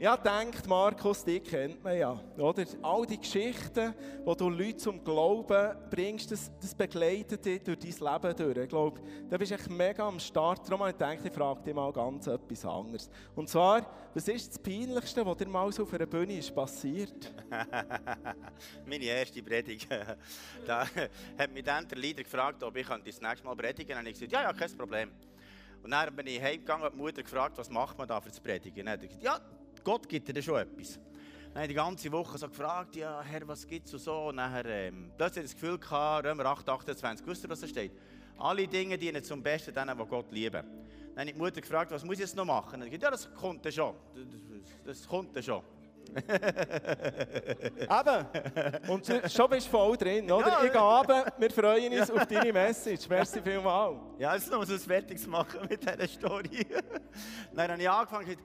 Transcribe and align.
Ja, 0.00 0.16
denkt 0.16 0.64
Markus, 0.68 1.24
die 1.24 1.40
kennt 1.40 1.82
man 1.82 1.98
ja, 1.98 2.20
oder? 2.36 2.64
All 2.82 3.04
die 3.04 3.18
Geschichten, 3.18 3.92
wo 4.24 4.32
du 4.32 4.48
Leute 4.48 4.76
zum 4.76 5.02
Glauben 5.02 5.76
bringst, 5.90 6.30
das, 6.30 6.52
das 6.60 6.72
begleitet 6.72 7.44
dich 7.44 7.64
durch 7.64 7.80
dein 7.80 7.90
Leben 7.90 8.36
durch. 8.36 8.58
Ich 8.58 8.68
glaube, 8.68 9.00
da 9.28 9.36
bist 9.36 9.50
du 9.50 9.56
echt 9.56 9.68
mega 9.68 10.06
am 10.06 10.20
Start. 10.20 10.60
Darum 10.68 10.82
habe 10.82 10.90
ich 10.90 10.96
gedacht, 10.96 11.18
ich 11.24 11.32
frage 11.32 11.62
dich 11.64 11.74
mal 11.74 11.92
ganz 11.92 12.28
etwas 12.28 12.64
anderes. 12.64 13.10
Und 13.34 13.48
zwar, 13.48 13.90
was 14.14 14.28
ist 14.28 14.50
das 14.50 14.58
Peinlichste, 14.60 15.26
was 15.26 15.36
dir 15.36 15.48
mal 15.48 15.72
so 15.72 15.82
auf 15.82 15.92
einer 15.92 16.06
Bühne 16.06 16.38
ist 16.38 16.54
passiert? 16.54 17.34
Meine 18.86 19.04
erste 19.04 19.42
Predigt. 19.42 19.88
da 20.64 20.86
hat 21.36 21.52
mich 21.52 21.64
dann 21.64 21.88
der 21.88 21.98
Leader 21.98 22.22
gefragt, 22.22 22.62
ob 22.62 22.76
ich 22.76 22.86
das 22.86 23.20
nächste 23.20 23.44
Mal 23.44 23.56
predigen 23.56 23.96
kann. 23.96 24.06
Und 24.06 24.06
ich 24.06 24.12
gesagt, 24.12 24.30
ja, 24.30 24.42
ja, 24.42 24.52
kein 24.52 24.76
Problem. 24.76 25.10
Und 25.82 25.90
dann 25.90 26.14
bin 26.14 26.28
ich 26.28 26.40
heimgegangen 26.40 26.86
und 26.86 26.94
die 26.94 26.98
Mutter 26.98 27.22
gefragt, 27.24 27.58
was 27.58 27.68
macht 27.68 27.98
man 27.98 28.06
da 28.06 28.20
für 28.20 28.28
das 28.28 28.38
Predigen? 28.38 28.78
Und 28.78 28.86
dann 28.86 28.92
hat 28.92 29.02
er 29.02 29.08
gesagt, 29.08 29.24
ja, 29.24 29.40
Gott 29.88 30.06
gibt 30.06 30.28
dir 30.28 30.42
schon 30.42 30.58
etwas. 30.58 31.00
Dann 31.46 31.62
habe 31.62 31.68
die 31.68 31.72
ganze 31.72 32.12
Woche 32.12 32.36
so 32.36 32.46
gefragt, 32.46 32.94
ja, 32.94 33.22
Herr, 33.22 33.48
was 33.48 33.66
gibt 33.66 33.90
es 33.90 34.04
so? 34.04 34.26
Und 34.26 34.36
dann 34.36 34.62
ähm, 34.66 35.10
plötzlich 35.16 35.46
das 35.46 35.54
Gefühl 35.54 35.78
gehabt, 35.78 36.26
Römer 36.26 36.44
8, 36.44 36.68
28, 36.68 37.26
wisst 37.26 37.44
ihr, 37.44 37.48
was 37.48 37.60
da 37.60 37.66
steht? 37.66 37.92
Alle 38.36 38.68
Dinge 38.68 38.98
dienen 38.98 39.24
zum 39.24 39.42
Besten 39.42 39.72
denen, 39.72 39.96
die 39.96 40.04
Gott 40.04 40.30
lieben. 40.30 40.62
Dann 41.14 41.20
habe 41.20 41.28
ich 41.28 41.32
die 41.32 41.38
Mutter 41.40 41.62
gefragt, 41.62 41.90
was 41.90 42.04
muss 42.04 42.16
ich 42.16 42.20
jetzt 42.20 42.36
noch 42.36 42.44
machen? 42.44 42.82
Und 42.82 42.88
ich 42.88 43.00
gesagt, 43.00 43.02
ja, 43.02 43.10
das 43.10 43.34
kommt 43.34 43.64
ja 43.64 43.72
schon. 43.72 43.94
Das, 44.84 44.98
das 44.98 45.08
kommt 45.08 45.34
ja 45.34 45.40
schon. 45.40 45.62
Eben. 47.78 48.90
Und 48.90 49.06
schon 49.06 49.50
bist 49.50 49.66
du 49.68 49.70
voll 49.70 49.96
drin, 49.96 50.30
oder? 50.30 50.48
Ja, 50.48 50.64
ich 50.64 50.72
gehe 50.72 50.80
runter, 50.80 51.32
wir 51.38 51.50
freuen 51.50 51.98
uns 51.98 52.08
ja. 52.08 52.14
auf 52.14 52.26
deine 52.26 52.52
Message. 52.52 53.08
Merci 53.08 53.40
vielmals. 53.40 53.96
Ja, 54.18 54.34
jetzt 54.34 54.50
noch 54.50 54.64
so 54.64 54.74
ein 54.74 54.78
Fertiges 54.80 55.26
machen 55.26 55.60
mit 55.68 55.80
dieser 55.82 56.06
Story. 56.06 56.66
Dann 57.54 57.70
habe 57.70 57.80
ich 57.80 57.88
angefangen, 57.88 58.36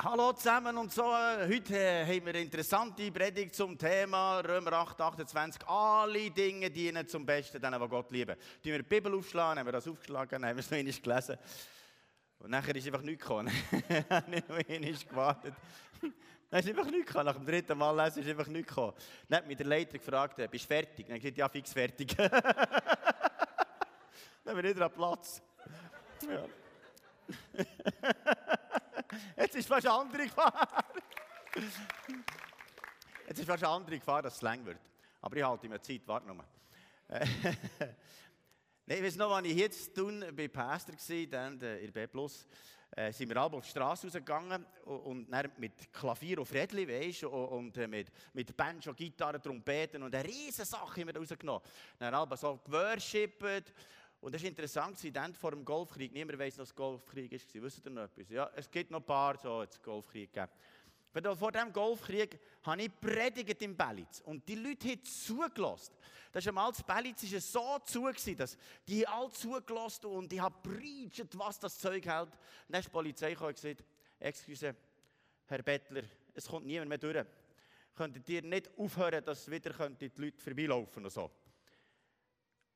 Hallo 0.00 0.32
zusammen 0.32 0.76
und 0.76 0.92
so. 0.92 1.02
Heute 1.12 1.76
äh, 1.76 2.04
haben 2.04 2.24
wir 2.26 2.32
eine 2.32 2.42
interessante 2.42 3.10
Predigt 3.10 3.56
zum 3.56 3.76
Thema 3.76 4.38
Römer 4.38 4.74
8, 4.74 5.00
28. 5.00 5.66
Alle 5.66 6.30
Dinge 6.30 6.70
dienen 6.70 7.08
zum 7.08 7.26
Besten, 7.26 7.60
denen, 7.60 7.82
die 7.82 7.88
Gott 7.88 8.08
lieben. 8.12 8.36
Die 8.62 8.70
wir 8.70 8.78
die 8.78 8.84
Bibel 8.84 9.12
aufschlagen, 9.12 9.58
haben 9.58 9.66
wir 9.66 9.72
das 9.72 9.88
aufgeschlagen, 9.88 10.46
haben 10.46 10.56
wir 10.56 10.60
es 10.60 10.70
noch 10.70 10.78
einmal 10.78 10.92
gelesen. 10.92 11.36
Und 12.38 12.50
nachher 12.50 12.76
ist 12.76 12.86
einfach 12.86 13.02
nichts 13.02 13.22
gekommen. 13.24 13.46
Nicht 14.28 14.48
noch 14.48 14.56
einmal 14.56 14.92
gewartet. 14.92 15.54
Dann 16.48 16.60
ist 16.60 16.68
einfach 16.68 16.86
nichts 16.86 17.06
gekommen. 17.06 17.26
Nach 17.26 17.34
dem 17.34 17.46
dritten 17.46 17.76
Mal 17.76 18.04
lesen 18.04 18.22
ist 18.22 18.28
einfach 18.28 18.46
nichts 18.46 18.68
gekommen. 18.68 18.92
Dann 19.28 19.38
hat 19.38 19.48
mich 19.48 19.56
der 19.56 19.66
Leiter 19.66 19.98
gefragt, 19.98 20.38
äh, 20.38 20.46
bist 20.46 20.62
du 20.62 20.68
fertig? 20.68 21.06
Dann 21.06 21.16
habe 21.16 21.20
gesagt, 21.20 21.38
ja, 21.38 21.48
fix 21.48 21.72
fertig. 21.72 22.16
Dann 22.16 22.30
haben 24.46 24.62
wir 24.62 24.62
wieder 24.62 24.86
an 24.86 24.92
Platz. 24.92 25.42
Ja. 26.24 26.44
Jetzt 29.36 29.56
ist 29.56 29.68
fast 29.68 29.86
eine 29.86 29.94
andere 29.96 30.24
Gefahr. 30.24 30.84
Jetzt 33.26 33.38
ist 33.38 33.46
fast 33.46 33.64
eine 33.64 33.72
andere 33.72 33.98
Gefahr, 33.98 34.22
dass 34.22 34.36
es 34.36 34.42
lang 34.42 34.64
wird. 34.64 34.78
Aber 35.20 35.36
ich 35.36 35.44
halte 35.44 35.68
mir 35.68 35.80
Zeit, 35.80 36.02
warte 36.06 36.26
noch 36.28 36.36
Nein, 37.08 38.98
ich 38.98 39.02
weiß 39.02 39.16
noch, 39.16 39.34
als 39.34 39.46
ich 39.46 39.56
jetzt 39.56 39.94
tun 39.94 40.24
bei 40.34 40.48
Pastor 40.48 40.94
war, 40.94 41.26
dann 41.26 41.60
in 41.60 41.92
B+, 41.92 42.06
äh, 42.96 43.12
sind 43.12 43.28
wir 43.28 43.36
alle 43.36 43.52
auf 43.52 43.64
die 43.64 43.70
Straße 43.70 44.06
rausgegangen 44.06 44.64
und, 44.84 45.30
dann 45.30 45.52
mit 45.58 45.92
Klavier 45.92 46.38
und 46.38 46.46
Fredli, 46.46 46.88
weißt 46.88 47.22
du, 47.22 47.28
und, 47.28 47.76
und 47.76 47.88
mit, 47.88 48.10
mit 48.32 48.56
Banjo, 48.56 48.94
Gitarre, 48.94 49.40
Trompeten 49.40 50.02
und 50.02 50.14
eine 50.14 50.26
riesige 50.26 50.64
Sache 50.64 51.00
haben 51.00 51.08
wir 51.08 51.16
rausgenommen. 51.16 51.62
Dann 51.98 52.14
haben 52.14 52.30
wir 52.30 52.36
so 52.36 52.58
geworshippet 52.64 53.74
und 54.20 54.34
das 54.34 54.42
ist 54.42 54.48
interessant, 54.48 54.98
dann 55.16 55.32
vor 55.32 55.52
dem 55.52 55.64
Golfkrieg, 55.64 56.12
niemand 56.12 56.38
weiß, 56.38 56.58
was 56.58 56.74
Golfkrieg 56.74 57.30
ist. 57.32 57.54
Wisst 57.54 57.86
ihr 57.86 57.90
noch 57.90 58.02
etwas? 58.02 58.28
Ja, 58.30 58.50
es 58.56 58.70
gibt 58.70 58.90
noch 58.90 59.00
ein 59.00 59.06
paar, 59.06 59.38
so 59.38 59.62
jetzt 59.62 59.82
Golfkrieg 59.82 60.32
gegeben. 60.32 60.50
Vor 61.36 61.52
dem 61.52 61.72
Golfkrieg 61.72 62.38
habe 62.62 62.82
ich 62.82 63.00
predigt 63.00 63.62
im 63.62 63.76
Bellitz 63.76 64.20
und 64.20 64.46
die 64.48 64.56
Leute 64.56 64.88
haben 64.88 65.04
zugelassen. 65.04 65.94
Das 66.32 66.44
ist 66.44 66.48
einmal 66.48 66.70
das 66.70 66.82
Bellitz 66.82 67.22
ist 67.22 67.52
so 67.52 67.78
zu, 67.84 68.10
dass 68.36 68.58
die 68.86 69.06
alle 69.06 69.30
zugelassen 69.30 70.06
und 70.06 70.32
ich 70.32 70.40
habe 70.40 70.54
preached, 70.62 71.38
was 71.38 71.58
das 71.58 71.78
Zeug 71.78 72.04
hält. 72.04 72.28
Und 72.28 72.38
dann 72.68 72.80
ist 72.80 72.86
die 72.86 72.92
Polizei 72.92 73.30
gekommen 73.30 73.48
und 73.48 73.54
gesagt, 73.54 73.84
excuse, 74.18 74.76
Herr 75.46 75.62
Bettler, 75.62 76.02
es 76.34 76.46
kommt 76.46 76.66
niemand 76.66 76.90
mehr 76.90 76.98
durch. 76.98 77.24
Könntet 77.94 78.28
ihr 78.28 78.42
nicht 78.42 78.70
aufhören, 78.76 79.24
dass 79.24 79.50
wieder 79.50 79.72
die 79.88 80.12
Leute 80.16 80.40
vorbeilaufen 80.40 81.04
und 81.04 81.10
so. 81.10 81.30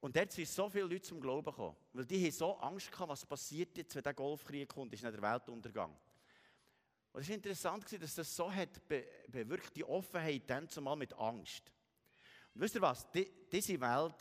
Und 0.03 0.17
dort 0.17 0.33
sind 0.33 0.49
so 0.49 0.69
viele 0.69 0.87
Leute 0.87 1.03
zum 1.03 1.21
Glauben 1.21 1.45
gekommen. 1.45 1.77
Weil 1.93 2.05
die 2.05 2.25
haben 2.25 2.33
so 2.33 2.57
Angst 2.57 2.91
gehabt, 2.91 3.09
was 3.09 3.25
passiert 3.25 3.79
jetzt, 3.79 3.95
wenn 3.95 4.03
der 4.03 4.13
Golfkrieg 4.13 4.69
kommt, 4.69 4.93
ist 4.93 5.05
nicht 5.05 5.15
der 5.15 5.23
Weltuntergang. 5.23 5.97
Und 7.13 7.21
es 7.21 7.29
war 7.29 7.37
interessant, 7.37 8.03
dass 8.03 8.17
das 8.17 8.35
so 8.35 8.53
hat 8.53 8.81
bewirkt, 8.89 9.77
die 9.77 9.85
Offenheit 9.85 10.43
dann 10.51 10.69
zumal 10.69 10.97
mit 10.97 11.13
Angst. 11.13 11.71
Und 12.53 12.63
wisst 12.63 12.75
ihr 12.75 12.81
was? 12.81 13.09
Die, 13.13 13.31
diese 13.53 13.81
Welt 13.81 14.17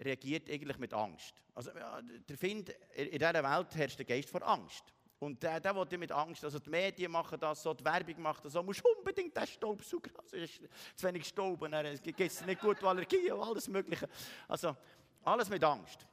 reagiert 0.00 0.50
eigentlich 0.50 0.78
mit 0.78 0.92
Angst. 0.92 1.40
Also, 1.54 1.70
der 1.70 2.36
Find, 2.36 2.70
in 2.96 3.12
dieser 3.12 3.44
Welt 3.44 3.76
herrscht 3.76 3.98
der 3.98 4.06
Geist 4.06 4.28
vor 4.28 4.42
Angst. 4.42 4.92
Und 5.20 5.42
der, 5.42 5.60
der 5.60 5.76
will 5.76 5.98
mit 5.98 6.10
Angst, 6.12 6.42
also 6.44 6.58
die 6.58 6.70
Medien 6.70 7.12
machen 7.12 7.38
das 7.38 7.62
so, 7.62 7.74
die 7.74 7.84
Werbung 7.84 8.22
macht 8.22 8.42
das 8.42 8.54
so, 8.54 8.62
musst 8.62 8.82
unbedingt 8.82 9.36
den 9.36 9.46
Staubsauger, 9.46 10.10
also 10.18 10.34
es 10.38 10.50
ist 10.50 10.62
zu 10.96 11.06
wenig 11.06 11.26
Staub 11.26 11.60
und 11.60 11.74
es 11.74 12.00
gibt 12.00 12.18
nicht 12.18 12.60
gut 12.60 12.82
Allergien 12.82 13.34
und 13.34 13.42
alles 13.42 13.68
mögliche. 13.68 14.08
Also 14.48 14.74
alles 15.22 15.50
mit 15.50 15.62
Angst. 15.62 16.06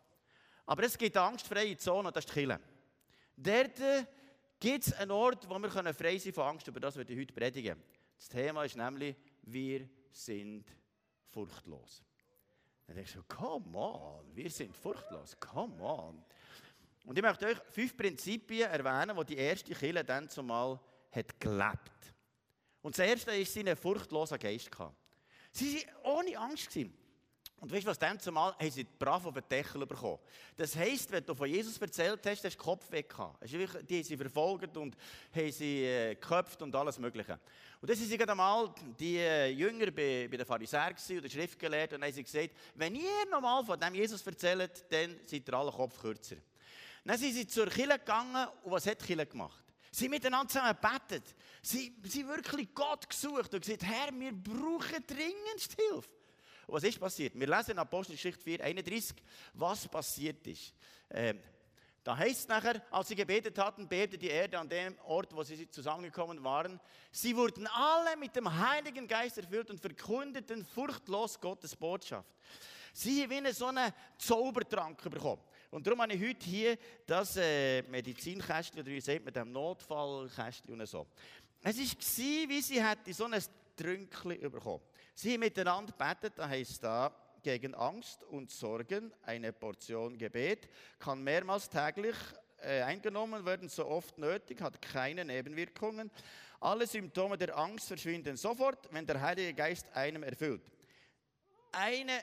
Aber 0.66 0.84
es 0.84 0.98
gibt 0.98 1.16
angstfreie 1.16 1.78
Zone 1.78 2.10
und 2.10 2.18
das 2.18 2.26
ist 2.26 2.36
die 2.36 2.46
Kirche. 2.46 2.60
Dort 3.38 3.80
äh, 3.80 4.06
gibt 4.60 4.88
es 4.88 4.94
einen 4.94 5.12
Ort, 5.12 5.48
wo 5.50 5.58
wir 5.58 5.94
frei 5.94 6.18
sein 6.18 6.34
von 6.34 6.44
Angst, 6.44 6.68
über 6.68 6.82
das 6.82 6.98
ich 6.98 7.18
heute 7.18 7.34
predigen. 7.34 7.82
Das 8.18 8.28
Thema 8.28 8.66
ist 8.66 8.76
nämlich, 8.76 9.16
wir 9.44 9.88
sind 10.12 10.66
furchtlos. 11.30 12.04
Dann 12.86 12.98
denkst 12.98 13.14
du, 13.14 13.24
come 13.24 13.78
on, 13.78 14.36
wir 14.36 14.50
sind 14.50 14.76
furchtlos, 14.76 15.40
come 15.40 15.82
on. 15.82 16.26
Und 17.08 17.18
ich 17.18 17.24
möchte 17.24 17.46
euch 17.46 17.58
fünf 17.72 17.96
Prinzipien 17.96 18.70
erwähnen, 18.70 19.16
die 19.18 19.34
die 19.34 19.38
erste 19.38 19.74
Kirche 19.74 20.04
dann 20.04 20.30
zumal 20.30 20.78
hat 21.10 21.40
gelebt. 21.40 22.14
Und 22.82 22.98
das 22.98 23.08
erste 23.08 23.32
ist 23.32 23.54
seine 23.54 23.78
furchtloser 23.78 24.38
Geist 24.38 24.70
Sie 25.54 25.86
waren 26.04 26.18
ohne 26.18 26.38
Angst. 26.38 26.76
Und 26.76 27.72
weißt 27.72 27.86
du 27.86 27.90
was, 27.90 27.98
dann 27.98 28.20
zumal 28.20 28.54
haben 28.60 28.70
sie 28.70 28.84
brav 28.84 29.26
auf 29.26 29.34
den 29.34 29.48
Deckel 29.50 29.86
bekommen. 29.86 30.20
Das 30.58 30.76
heisst, 30.76 31.10
wenn 31.10 31.26
du 31.26 31.34
von 31.34 31.50
Jesus 31.50 31.78
erzählt 31.78 32.20
hast, 32.26 32.44
hast 32.44 32.44
du 32.44 32.50
den 32.50 32.58
Kopf 32.58 32.92
weg 32.92 33.08
gehabt. 33.08 33.42
Die 33.50 33.58
haben 33.66 34.04
sie 34.04 34.18
verfolgt 34.18 34.76
und 34.76 34.98
haben 35.34 35.52
sie 35.52 35.86
äh, 35.86 36.14
geköpft 36.14 36.62
und 36.62 36.76
alles 36.76 37.00
Mögliche. 37.00 37.40
Und 37.80 37.90
sind 37.96 38.10
sie 38.10 38.20
einmal 38.22 38.76
die 39.00 39.18
äh, 39.18 39.48
Jünger 39.48 39.92
bei, 39.92 40.28
den 40.28 40.46
Pharisäern 40.46 40.94
und 40.94 41.32
Schriftgelehrten 41.32 41.96
und 41.96 42.04
haben 42.04 42.14
sie 42.14 42.24
gesagt, 42.24 42.50
wenn 42.76 42.96
ihr 42.96 43.26
nochmal 43.32 43.64
von 43.64 43.80
dem 43.80 43.96
Jesus 43.96 44.28
erzählt, 44.28 44.86
dann 44.92 45.16
seid 45.26 45.48
ihr 45.48 45.54
alle 45.54 45.72
Kopf 45.72 46.02
kürzer. 46.02 46.36
Dann 47.08 47.18
sind 47.18 47.34
sie 47.34 47.48
zur 47.48 47.68
Kille 47.68 47.98
gegangen 47.98 48.48
und 48.64 48.72
was 48.72 48.86
hat 48.86 49.00
Kille 49.00 49.26
gemacht? 49.26 49.64
Sie 49.92 50.06
haben 50.06 50.12
miteinander 50.12 50.50
zusammen 50.50 50.76
gebetet. 50.76 51.36
Sie 51.62 51.94
haben 52.04 52.28
wirklich 52.28 52.74
Gott 52.74 53.10
gesucht 53.10 53.54
und 53.54 53.62
gesagt, 53.62 53.84
Herr, 53.84 54.12
wir 54.12 54.34
brauchen 54.34 55.08
dringendst 55.08 55.74
Hilfe. 55.78 56.10
Und 56.66 56.76
was 56.76 56.84
ist 56.84 57.00
passiert? 57.00 57.34
Wir 57.40 57.48
lesen 57.48 57.72
in 57.72 57.80
Apostelgeschichte 57.80 58.44
4, 58.44 58.62
31, 58.62 59.16
was 59.54 59.88
passiert 59.88 60.46
ist. 60.48 60.74
Ähm, 61.10 61.40
da 62.04 62.18
heißt 62.18 62.42
es 62.42 62.48
nachher, 62.50 62.82
als 62.92 63.08
sie 63.08 63.16
gebetet 63.16 63.58
hatten, 63.58 63.88
bebte 63.88 64.18
die 64.18 64.28
Erde 64.28 64.60
an 64.60 64.68
dem 64.68 65.00
Ort, 65.06 65.34
wo 65.34 65.44
sie 65.44 65.70
zusammengekommen 65.70 66.44
waren. 66.44 66.78
Sie 67.10 67.34
wurden 67.38 67.68
alle 67.68 68.18
mit 68.18 68.36
dem 68.36 68.54
Heiligen 68.54 69.08
Geist 69.08 69.38
erfüllt 69.38 69.70
und 69.70 69.80
verkündeten 69.80 70.66
furchtlos 70.66 71.40
Gottes 71.40 71.74
Botschaft. 71.74 72.36
Sie 72.92 73.24
haben 73.24 73.46
wie 73.46 73.52
so 73.54 73.68
einen 73.68 73.94
Zaubertrank 74.18 75.02
bekommen. 75.10 75.42
Und 75.70 75.86
darum 75.86 76.02
habe 76.02 76.14
ich 76.14 76.22
heute 76.22 76.46
hier 76.46 76.78
das 77.06 77.36
äh, 77.38 77.82
Medizinkästchen, 77.84 78.80
oder 78.80 78.90
wie 78.90 79.02
sagt 79.02 79.26
man, 79.26 79.34
dem 79.34 79.52
Notfallkästchen 79.52 80.80
und 80.80 80.88
so. 80.88 81.08
Es 81.62 81.78
war, 81.78 82.50
wie 82.50 82.62
sie 82.62 82.84
hätte 82.84 83.14
so 83.14 83.26
ein 83.26 83.42
Trünkchen 83.76 84.40
bekommen. 84.52 84.84
Sie 85.14 85.34
haben 85.34 85.42
miteinander 85.42 85.92
gebetet, 85.92 86.34
da 86.38 86.48
heißt 86.48 86.84
da, 86.84 87.12
gegen 87.44 87.76
Angst 87.76 88.24
und 88.24 88.52
Sorgen, 88.52 89.12
eine 89.24 89.54
Portion 89.54 90.18
Gebet, 90.18 90.70
kann 91.00 91.24
mehrmals 91.24 91.70
täglich 91.70 92.16
äh, 92.58 92.82
eingenommen 92.82 93.46
werden, 93.46 93.70
so 93.70 93.86
oft 93.86 94.18
nötig, 94.18 94.62
hat 94.62 94.82
keine 94.82 95.24
Nebenwirkungen. 95.24 96.10
Alle 96.60 96.88
Symptome 96.88 97.38
der 97.38 97.56
Angst 97.58 97.88
verschwinden 97.88 98.36
sofort, 98.36 98.92
wenn 98.92 99.06
der 99.06 99.22
Heilige 99.22 99.54
Geist 99.54 99.86
einem 99.96 100.24
erfüllt. 100.24 100.64
Eine 101.72 102.20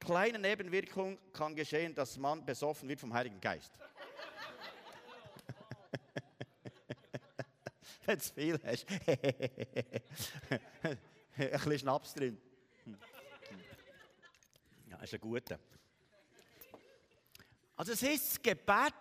kleine 0.00 0.38
Nebenwirkung 0.38 1.18
kann 1.32 1.54
geschehen, 1.54 1.94
dass 1.94 2.16
man 2.18 2.44
besoffen 2.44 2.88
wird 2.88 3.00
vom 3.00 3.12
Heiligen 3.14 3.40
Geist. 3.40 3.72
Wenn 8.04 8.18
du 8.18 8.24
viel 8.24 8.60
hast. 8.64 8.86
Ein 11.36 11.50
bisschen 11.50 11.78
Schnaps 11.78 12.14
drin. 12.14 12.40
Ja, 14.88 14.98
ist 14.98 15.14
ein 15.14 15.20
guter. 15.20 15.58
Also 17.76 17.92
es 17.92 18.02
heißt, 18.02 18.30
das 18.30 18.42
Gebet 18.42 18.94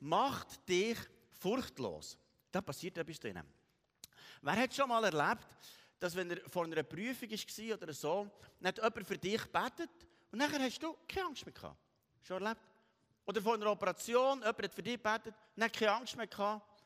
macht 0.00 0.68
dich 0.68 0.98
furchtlos. 1.38 2.18
Da 2.50 2.60
passiert 2.60 2.98
etwas 2.98 3.20
drinnen. 3.20 3.46
Wer 4.42 4.56
hat 4.56 4.74
schon 4.74 4.88
mal 4.88 5.04
erlebt, 5.04 5.46
dass 5.98 6.14
wenn 6.14 6.30
er 6.30 6.48
vor 6.48 6.64
einer 6.64 6.82
Prüfung 6.82 7.30
war 7.30 7.74
oder 7.74 7.92
so, 7.92 8.30
nicht 8.60 8.76
jemand 8.76 9.06
für 9.06 9.18
dich 9.18 9.44
betet 9.46 9.90
und 10.30 10.38
nachher 10.38 10.60
hast 10.60 10.82
du 10.82 10.96
keine 11.08 11.26
Angst 11.26 11.44
mehr 11.44 11.54
gehabt? 11.54 11.78
Schon 12.22 12.42
erlebt? 12.42 12.60
Oder 13.26 13.42
vor 13.42 13.54
einer 13.54 13.70
Operation, 13.70 14.38
jemand 14.38 14.62
hat 14.62 14.74
für 14.74 14.82
dich 14.82 15.02
betet 15.02 15.34
und 15.56 15.62
hat 15.62 15.72
keine 15.72 15.92
Angst 15.92 16.16
mehr 16.16 16.26
gehabt? 16.26 16.82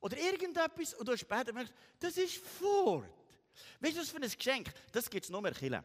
Oder 0.00 0.16
irgendetwas 0.18 0.94
und 0.94 1.06
du 1.06 1.12
hast 1.12 1.26
betet 1.26 1.48
und 1.48 1.54
merkst, 1.54 1.74
das 1.98 2.16
ist 2.16 2.36
fort. 2.36 3.04
Weißt 3.80 3.96
du, 3.96 4.00
was 4.00 4.10
für 4.10 4.16
ein 4.16 4.30
Geschenk? 4.30 4.72
Das 4.92 5.08
gibt 5.08 5.24
es 5.24 5.30
nur 5.30 5.42
mehr 5.42 5.52
Killen. 5.52 5.84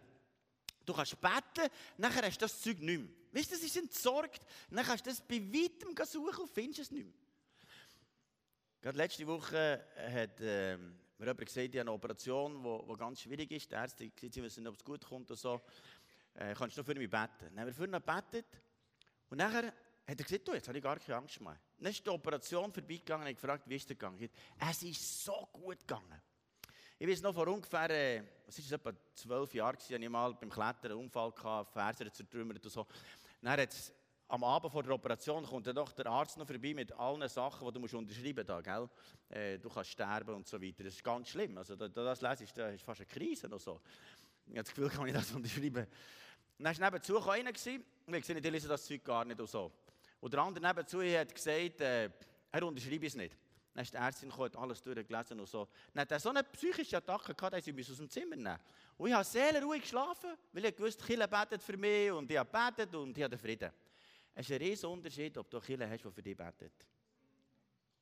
Du 0.86 0.94
kannst 0.94 1.20
beten, 1.20 1.72
nachher 1.98 2.24
hast 2.24 2.38
du 2.38 2.46
das 2.46 2.62
Zeug 2.62 2.80
nicht 2.80 3.00
mehr. 3.00 3.10
Weißt 3.32 3.52
du, 3.52 3.56
das 3.56 3.64
ist 3.64 3.76
entsorgt. 3.76 4.42
Dann 4.70 4.86
kannst 4.86 5.06
du 5.06 5.10
das 5.10 5.22
bei 5.22 5.42
weitem 5.42 5.96
suchen 6.06 6.44
und 6.44 6.50
findest 6.50 6.80
es 6.80 6.92
nicht 6.92 7.06
mehr. 7.06 7.14
Gerade 8.82 8.98
letzte 8.98 9.26
Woche 9.26 9.86
hat 9.98 10.40
äh, 10.42 10.78
mir 11.18 11.26
jemand 11.26 11.46
gesagt, 11.46 11.66
ich 11.66 11.72
habe 11.72 11.82
eine 11.82 11.92
Operation, 11.92 12.64
die 12.64 12.98
ganz 12.98 13.22
schwierig 13.22 13.52
ist. 13.52 13.72
Die 13.72 13.76
Ärzte 13.76 14.12
sie 14.20 14.44
wissen 14.44 14.64
nicht, 14.64 14.70
ob 14.70 14.76
es 14.76 14.84
gut 14.84 15.06
kommt 15.06 15.30
oder 15.32 15.38
so. 15.38 15.62
Äh, 16.34 16.54
kannst 16.54 16.76
du 16.76 16.82
nur 16.82 16.86
für 16.86 16.96
mich 16.96 17.10
beten? 17.10 17.46
Dann 17.50 17.60
haben 17.60 17.68
wir 17.68 17.74
für 17.74 17.86
ihn 17.86 17.92
gebetet. 17.92 18.46
Und 19.30 19.38
nachher 19.38 19.68
hat 19.68 19.74
er 20.08 20.16
gesagt, 20.16 20.48
du, 20.48 20.54
jetzt 20.54 20.68
habe 20.68 20.78
ich 20.78 20.84
gar 20.84 21.00
keine 21.00 21.18
Angst 21.18 21.40
mehr. 21.40 21.58
Dann 21.78 21.92
ist 21.92 22.06
die 22.06 22.10
Operation 22.10 22.72
vorbeigegangen 22.72 23.26
und 23.26 23.32
ich 23.32 23.38
gefragt, 23.38 23.64
wie 23.68 23.76
ist 23.76 23.84
es 23.84 23.88
gegangen? 23.88 24.30
Es 24.60 24.84
ist 24.84 25.24
so 25.24 25.48
gut 25.52 25.80
gegangen. 25.80 26.22
Ich 26.98 27.08
weiß 27.08 27.22
noch, 27.22 27.34
vor 27.34 27.48
ungefähr, 27.48 27.90
äh, 27.90 28.24
was 28.46 28.58
ist 28.58 28.66
es, 28.66 28.72
etwa 28.72 28.94
zwölf 29.14 29.54
Jahren, 29.54 29.78
hatte 29.78 29.96
ich 29.96 30.10
mal 30.10 30.34
beim 30.34 30.50
Klettern 30.50 30.92
einen 30.92 31.02
Unfall, 31.02 31.34
Fersen 31.66 32.12
zertrümmert 32.12 32.64
und 32.64 32.72
so. 32.72 32.86
Dann 33.42 33.52
hat 33.52 33.74
am 34.28 34.44
Abend 34.44 34.72
vor 34.72 34.84
der 34.84 34.94
Operation 34.94 35.46
kommt 35.46 35.68
dann 35.68 35.76
doch 35.76 35.92
der 35.92 36.08
Arzt 36.08 36.38
noch 36.38 36.48
vorbei 36.48 36.74
mit 36.74 36.92
allen 36.94 37.28
Sachen, 37.30 37.66
die 37.68 37.74
du 37.74 37.80
musst 37.80 37.94
unterschreiben 37.94 38.46
musst. 38.48 38.92
Äh, 39.30 39.60
du 39.60 39.70
kannst 39.70 39.92
sterben 39.92 40.36
und 40.36 40.48
so 40.48 40.62
weiter. 40.62 40.84
Das 40.84 40.94
ist 40.94 41.04
ganz 41.04 41.30
schlimm. 41.30 41.58
Also, 41.58 41.76
da, 41.76 41.88
da 41.88 42.04
das 42.04 42.22
lesest, 42.22 42.58
da 42.58 42.70
ist 42.70 42.84
fast 42.84 43.02
eine 43.02 43.08
Krise 43.08 43.48
oder 43.48 43.60
so. 43.60 43.82
Ich 44.48 44.52
habe 44.52 44.64
das 44.64 44.70
Gefühl, 44.70 44.90
kann 44.90 45.08
ich 45.08 45.14
das 45.14 45.32
unterschreiben. 45.32 45.88
Und 46.58 46.66
dann 46.66 46.80
war 46.80 46.92
nebenzu 46.92 47.30
einer 47.30 47.50
und 47.50 48.14
ich 48.16 48.22
gesehen, 48.22 48.38
ich 48.38 48.52
lese 48.52 48.68
das 48.68 48.86
Zeug 48.86 49.04
gar 49.04 49.26
nicht 49.26 49.40
und 49.40 49.50
so. 49.50 49.72
Und 50.22 50.34
der 50.34 50.42
andere 50.42 50.66
nebenzu 50.66 51.02
hat 51.04 51.34
gesagt, 51.34 51.82
äh, 51.82 52.10
er 52.52 52.64
unterschreibe 52.64 53.06
es 53.06 53.16
nicht. 53.16 53.36
Dann 53.74 53.84
ist 53.84 53.94
die 53.94 53.98
Ärztin 53.98 54.30
gekommen, 54.30 54.46
hat 54.46 54.58
alles 54.58 54.82
durchgelesen 54.82 55.40
und 55.40 55.50
so. 55.50 55.68
Dann 55.94 56.02
hat 56.02 56.12
er 56.12 56.20
so 56.20 56.30
eine 56.30 56.44
psychische 56.44 56.98
Attacke 56.98 57.36
gehabt, 57.36 57.56
dass 57.56 57.66
sie 57.66 57.76
aus 57.78 57.98
dem 57.98 58.10
Zimmer 58.10 58.38
nehmen 58.38 58.58
Und 58.98 59.10
ich 59.10 59.14
habe 59.14 59.26
sehr 59.26 59.62
ruhig 59.62 59.82
geschlafen, 59.82 60.30
weil 60.54 60.66
ich 60.66 60.80
wusste, 60.80 61.04
Kille 61.04 61.28
betet 61.28 61.62
für 61.62 61.76
mich 61.76 62.10
und 62.10 62.32
ich 62.32 62.38
habe 62.38 62.50
betet 62.50 62.96
und 62.96 63.18
ich 63.18 63.24
habe 63.24 63.38
Frieden. 63.38 63.72
Es 64.36 64.50
ist 64.50 64.52
ein 64.52 64.62
riesiger 64.62 64.90
Unterschied, 64.90 65.38
ob 65.38 65.50
du 65.50 65.60
Kille 65.62 65.90
hast, 65.90 66.04
die 66.04 66.12
für 66.12 66.22
dich 66.22 66.36
betet. 66.36 66.74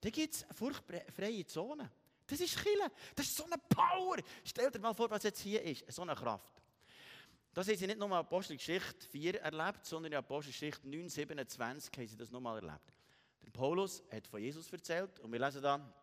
Da 0.02 0.10
gibt 0.10 0.34
es 0.34 0.46
furchtfreie 0.52 1.46
Zonen. 1.46 1.90
Das 2.26 2.40
ist 2.40 2.58
Kille. 2.62 2.92
Das 3.16 3.28
ist 3.28 3.38
so 3.38 3.46
eine 3.46 3.58
Power. 3.70 4.18
Stell 4.44 4.72
dir 4.72 4.80
mal 4.80 4.94
vor, 4.94 5.10
was 5.10 5.24
jetzt 5.24 5.40
hier 5.42 5.62
ist. 5.62 5.90
So 5.92 6.02
eine 6.02 6.16
Kraft. 6.16 6.62
Das 7.54 7.68
haben 7.68 7.78
sie 7.78 7.86
nicht 7.86 8.00
nur 8.00 8.08
in 8.08 8.14
Apostelgeschichte 8.16 9.08
4 9.10 9.42
erlebt, 9.42 9.86
sondern 9.86 10.12
in 10.12 10.18
Apostelgeschichte 10.18 10.90
9, 10.90 11.08
27 11.08 11.92
haben 11.96 12.08
sie 12.08 12.18
das 12.18 12.32
nochmal 12.32 12.56
erlebt. 12.56 12.94
Der 13.44 13.52
Paulus 13.52 14.02
hat 14.12 14.26
von 14.28 14.42
Jesus 14.42 14.72
erzählt 14.74 15.20
und 15.20 15.32
wir 15.32 15.40
lesen 15.40 15.62
da, 15.62 15.94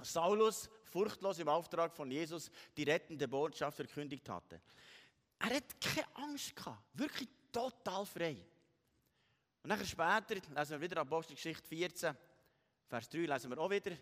Saulus 0.00 0.70
furchtlos 0.84 1.38
im 1.40 1.48
Auftrag 1.48 1.94
von 1.94 2.10
Jesus 2.10 2.50
die 2.76 2.84
rettende 2.84 3.26
Botschaft 3.26 3.76
verkündigt 3.76 4.28
hatte. 4.28 4.60
Er 5.40 5.56
hat 5.56 5.80
keine 5.80 6.06
Angst 6.14 6.54
gehabt, 6.54 6.84
wirklich 6.94 7.28
total 7.50 8.06
frei. 8.06 8.36
Und 9.62 9.68
nachher 9.68 9.84
später 9.84 10.34
lesen 10.34 10.70
wir 10.72 10.80
wieder 10.80 11.00
Apostelgeschichte 11.00 11.66
14, 11.68 12.16
Vers 12.88 13.08
3 13.08 13.18
lesen 13.20 13.50
wir 13.50 13.58
auch 13.58 13.70
wieder. 13.70 13.92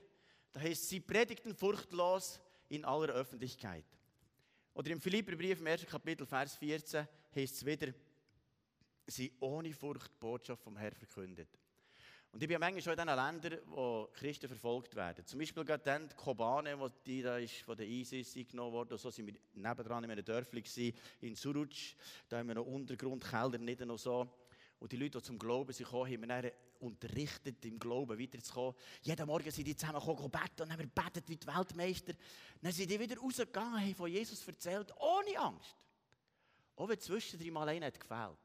Da 0.52 0.60
heißt, 0.60 0.88
sie 0.88 1.00
predigten 1.00 1.54
furchtlos 1.54 2.40
in 2.68 2.84
aller 2.84 3.12
Öffentlichkeit. 3.12 3.84
Oder 4.74 4.90
im 4.90 5.00
Philipperbrief 5.00 5.60
im 5.60 5.66
ersten 5.66 5.86
Kapitel, 5.86 6.26
Vers 6.26 6.56
14, 6.56 7.06
heißt 7.34 7.54
es 7.54 7.66
wieder, 7.66 7.92
sie 9.06 9.32
ohne 9.40 9.72
Furcht 9.72 10.10
die 10.10 10.18
Botschaft 10.18 10.62
vom 10.62 10.76
Herrn 10.76 10.94
verkündet. 10.94 11.48
Und 12.32 12.40
ich 12.42 12.48
bin 12.48 12.60
manchmal 12.60 12.80
schon 12.80 12.92
in 12.92 12.98
diesen 12.98 13.16
Ländern, 13.16 13.58
wo 13.66 14.08
Christen 14.12 14.46
verfolgt 14.46 14.94
werden. 14.94 15.26
Zum 15.26 15.40
Beispiel 15.40 15.64
gerade 15.64 15.82
dann 15.82 16.08
die 16.08 16.14
Kobane, 16.14 16.78
wo 16.78 16.88
die 16.88 17.22
da 17.22 17.38
ist 17.38 17.62
von 17.62 17.76
der 17.76 17.88
ISIS 17.88 18.36
eingenommen 18.36 18.72
wurde. 18.72 18.96
So 18.96 19.10
sind 19.10 19.26
wir 19.26 19.34
nebendran 19.52 20.04
in 20.04 20.12
einem 20.12 20.24
Dörfli 20.24 20.62
in 21.20 21.34
Suruc. 21.34 21.74
Da 22.28 22.38
haben 22.38 22.46
wir 22.46 22.54
noch 22.54 22.66
Untergrundkeller, 22.66 23.58
nicht 23.58 23.80
noch 23.80 23.98
so. 23.98 24.28
Und 24.80 24.90
die 24.92 24.96
Leute, 24.96 25.18
die 25.18 25.24
zum 25.24 25.38
Glauben 25.38 25.72
sind 25.72 25.86
gekommen, 25.86 26.10
haben 26.10 26.42
wir 26.42 26.52
unterrichtet, 26.80 27.62
im 27.66 27.78
Glauben 27.78 28.18
weiterzukommen. 28.18 28.74
Jeden 29.02 29.26
Morgen 29.26 29.50
sind 29.50 29.66
die 29.66 29.76
zusammen 29.76 30.00
gekommen, 30.00 30.30
beten 30.30 30.62
und 30.62 30.72
haben 30.72 30.90
wir 30.96 31.22
wie 31.28 31.36
die 31.36 31.46
Weltmeister. 31.46 32.14
Dann 32.62 32.72
sind 32.72 32.90
die 32.90 32.98
wieder 32.98 33.18
rausgegangen, 33.18 33.78
haben 33.78 33.94
von 33.94 34.10
Jesus 34.10 34.46
erzählt, 34.48 34.92
ohne 34.98 35.38
Angst. 35.38 35.76
Auch 36.76 36.88
wenn 36.88 36.98
zwischendrin 36.98 37.52
mal 37.52 37.68
einer 37.68 37.86
hat 37.86 38.00
gefehlt. 38.00 38.38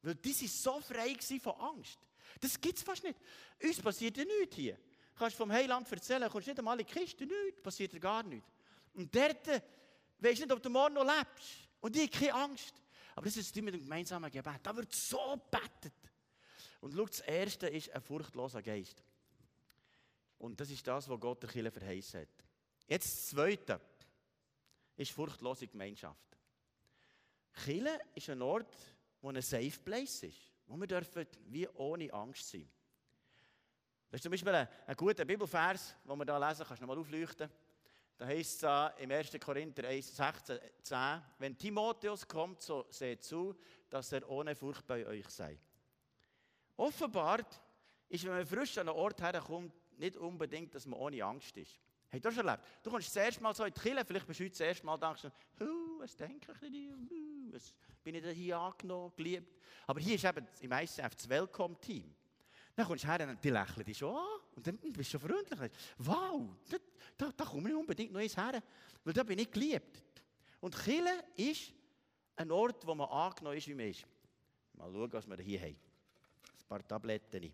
Weil 0.00 0.14
die 0.14 0.34
waren 0.34 0.48
so 0.48 0.80
frei 0.80 1.16
von 1.38 1.52
Angst. 1.52 1.98
Das 2.40 2.58
gibt 2.58 2.78
es 2.78 2.82
fast 2.82 3.04
nicht. 3.04 3.18
Uns 3.62 3.80
passiert 3.80 4.16
ja 4.16 4.24
nichts 4.24 4.56
hier. 4.56 4.74
Du 4.74 5.18
kannst 5.18 5.36
vom 5.36 5.52
Heiland 5.52 5.90
erzählen, 5.92 6.30
kommst 6.30 6.48
nicht 6.48 6.58
einmal 6.58 6.80
in 6.80 6.86
die 6.86 6.92
Kiste, 6.92 7.26
nichts, 7.26 7.62
passiert 7.62 7.92
dir 7.92 8.00
gar 8.00 8.22
nichts. 8.22 8.48
Und 8.94 9.14
dort 9.14 9.46
äh, 9.48 9.60
weisst 10.18 10.40
nicht, 10.40 10.50
ob 10.50 10.62
du 10.62 10.70
morgen 10.70 10.94
noch 10.94 11.04
lebst. 11.04 11.68
Und 11.80 11.94
ich 11.94 12.02
habe 12.02 12.10
keine 12.10 12.34
Angst. 12.34 12.74
Aber 13.14 13.26
das 13.26 13.36
ist 13.36 13.54
mit 13.56 13.74
dem 13.74 13.82
gemeinsamen 13.82 14.30
Gebet. 14.30 14.60
Da 14.62 14.74
wird 14.76 14.92
so 14.92 15.40
betet. 15.50 15.92
Und 16.80 16.94
schau, 16.94 17.06
das 17.06 17.20
Erste 17.20 17.68
ist 17.68 17.90
ein 17.90 18.00
furchtloser 18.00 18.62
Geist. 18.62 19.02
Und 20.38 20.60
das 20.60 20.70
ist 20.70 20.86
das, 20.86 21.08
was 21.08 21.20
Gott 21.20 21.42
der 21.42 21.50
Kirche 21.50 21.70
verheißen 21.70 22.20
hat. 22.22 22.28
Jetzt 22.88 23.06
das 23.06 23.26
Zweite 23.28 23.80
ist 24.96 25.12
furchtlose 25.12 25.68
Gemeinschaft. 25.68 26.36
Kirche 27.64 28.00
ist 28.14 28.30
ein 28.30 28.42
Ort, 28.42 28.76
wo 29.20 29.28
ein 29.28 29.40
Safe 29.40 29.78
Place 29.84 30.24
ist. 30.24 30.50
Wo 30.66 30.76
wir 30.76 30.86
dürfen 30.86 31.26
wie 31.48 31.68
ohne 31.68 32.12
Angst 32.12 32.48
sein. 32.50 32.68
Das 34.10 34.18
ist 34.18 34.22
zum 34.22 34.30
Beispiel 34.32 34.54
ein, 34.54 34.68
ein 34.86 34.96
guter 34.96 35.24
Bibelvers, 35.24 35.94
den 36.04 36.18
wir 36.18 36.24
hier 36.24 36.48
lesen, 36.48 36.64
kannst 36.66 36.82
du 36.82 36.86
noch 36.86 36.94
mal 36.94 37.00
aufleuchten. 37.00 37.48
Da 38.16 38.26
heißt 38.26 38.62
es 38.62 38.90
im 38.98 39.10
1. 39.10 39.38
Korinther 39.40 39.88
1, 39.88 40.16
16, 40.16 40.58
10, 40.82 41.22
wenn 41.38 41.58
Timotheus 41.58 42.26
kommt, 42.26 42.62
so 42.62 42.86
seht 42.90 43.24
zu, 43.24 43.56
dass 43.88 44.12
er 44.12 44.28
ohne 44.28 44.54
Furcht 44.54 44.86
bei 44.86 45.06
euch 45.06 45.28
sei. 45.28 45.58
Offenbar 46.76 47.40
ist, 48.08 48.24
wenn 48.24 48.32
man 48.32 48.46
frisch 48.46 48.78
an 48.78 48.88
einen 48.88 48.98
Ort 48.98 49.20
herkommt, 49.20 49.72
nicht 49.98 50.16
unbedingt, 50.16 50.74
dass 50.74 50.86
man 50.86 50.98
ohne 50.98 51.22
Angst 51.24 51.56
ist. 51.56 51.80
Hey, 52.08 52.20
das 52.20 52.34
schon 52.34 52.46
erlebt? 52.46 52.64
Du 52.82 52.90
kommst 52.90 53.08
das 53.08 53.16
erste 53.16 53.42
Mal 53.42 53.54
so 53.54 53.64
in 53.64 53.72
die 53.72 53.80
Kirche, 53.80 54.04
vielleicht 54.04 54.26
bist 54.26 54.40
du 54.40 54.44
heute 54.44 54.50
das 54.50 54.60
erste 54.60 54.86
Mal 54.86 54.98
da 54.98 55.10
und 55.10 55.32
was 55.98 56.16
denke 56.16 56.52
ich 56.52 56.58
denn 56.58 56.72
hier? 56.72 57.52
Was 57.52 57.72
bin 58.02 58.16
ich 58.16 58.22
denn 58.22 58.34
hier 58.34 58.58
angenommen, 58.58 59.12
geliebt? 59.16 59.60
Aber 59.86 60.00
hier 60.00 60.16
ist 60.16 60.24
eben 60.24 60.46
im 60.60 60.72
ICF 60.72 61.14
das 61.14 61.28
Welcome-Team. 61.28 62.14
Dann 62.74 62.86
kommst 62.86 63.04
du 63.04 63.08
her 63.08 63.28
und 63.28 63.44
die 63.44 63.50
lächeln 63.50 63.84
dich 63.84 63.98
schon 63.98 64.16
an. 64.16 64.40
Und 64.56 64.66
dann 64.66 64.78
bist 64.78 65.14
du 65.14 65.18
schon 65.18 65.20
freundlich. 65.20 65.70
Wow, 65.98 66.56
da, 66.68 66.76
da, 66.76 66.78
da 66.78 66.81
komme 67.52 67.68
ich 67.68 67.74
unbedingt 67.76 68.12
noch 68.12 68.20
eins 68.20 68.36
her, 68.36 68.62
weil 69.04 69.12
da 69.12 69.22
bin 69.22 69.38
ich 69.38 69.50
geliebt. 69.50 70.02
Und 70.60 70.74
Chile 70.82 71.24
ist 71.36 71.72
ein 72.36 72.50
Ort, 72.50 72.86
wo 72.86 72.94
man 72.94 73.08
angenommen 73.08 73.58
ist, 73.58 73.68
wie 73.68 73.74
man 73.74 73.88
ist. 73.88 74.06
Mal 74.74 74.90
schauen, 74.90 75.12
was 75.12 75.26
wir 75.26 75.36
hier 75.38 75.60
haben. 75.60 75.76
Ein 75.76 76.68
paar 76.68 76.86
Tabletten. 76.86 77.52